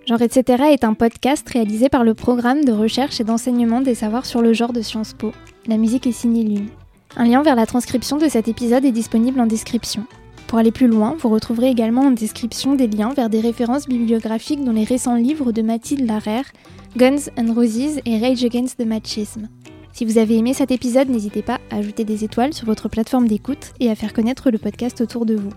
Genre 0.06 0.22
etc. 0.22 0.64
est 0.72 0.84
un 0.84 0.94
podcast 0.94 1.48
réalisé 1.50 1.88
par 1.88 2.04
le 2.04 2.14
programme 2.14 2.66
de 2.66 2.74
recherche 2.74 3.22
et 3.22 3.24
d'enseignement 3.24 3.80
des 3.80 3.96
savoirs 3.96 4.26
sur 4.26 4.42
le 4.42 4.52
genre 4.52 4.74
de 4.74 4.82
Sciences 4.82 5.14
Po. 5.14 5.32
La 5.66 5.78
musique 5.78 6.08
est 6.08 6.12
signée 6.12 6.44
Lune. 6.44 6.68
Un 7.16 7.26
lien 7.26 7.42
vers 7.42 7.56
la 7.56 7.66
transcription 7.66 8.18
de 8.18 8.28
cet 8.28 8.50
épisode 8.50 8.84
est 8.84 8.92
disponible 8.92 9.40
en 9.40 9.46
description. 9.46 10.06
Pour 10.48 10.60
aller 10.60 10.72
plus 10.72 10.88
loin, 10.88 11.16
vous 11.20 11.30
retrouverez 11.30 11.70
également 11.70 12.02
en 12.02 12.12
description 12.12 12.76
des 12.76 12.88
liens 12.88 13.14
vers 13.14 13.30
des 13.30 13.40
références 13.40 13.88
bibliographiques 13.88 14.64
dans 14.64 14.74
les 14.74 14.84
récents 14.84 15.16
livres 15.16 15.54
de 15.54 15.62
Mathilde 15.62 16.06
Larère, 16.06 16.52
Guns 16.98 17.30
and 17.38 17.54
Roses 17.54 18.02
et 18.06 18.20
Rage 18.20 18.44
Against 18.44 18.78
the 18.78 18.86
Machism. 18.86 19.48
Si 19.94 20.06
vous 20.06 20.18
avez 20.18 20.36
aimé 20.38 20.54
cet 20.54 20.72
épisode, 20.72 21.10
n'hésitez 21.10 21.44
pas 21.44 21.60
à 21.72 21.78
ajouter 21.78 22.04
des 22.04 22.26
étoiles 22.26 22.54
sur 22.54 22.66
votre 22.66 22.90
plateforme 22.90 23.28
d'écoute 23.28 23.74
et 23.80 23.90
à 23.90 23.96
faire 23.96 24.12
connaître 24.12 24.52
le 24.52 24.58
podcast 24.58 25.00
autour 25.00 25.26
de 25.26 25.36
vous. 25.36 25.52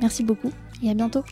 Merci 0.00 0.24
beaucoup 0.24 0.50
et 0.82 0.90
à 0.90 0.94
bientôt 0.94 1.22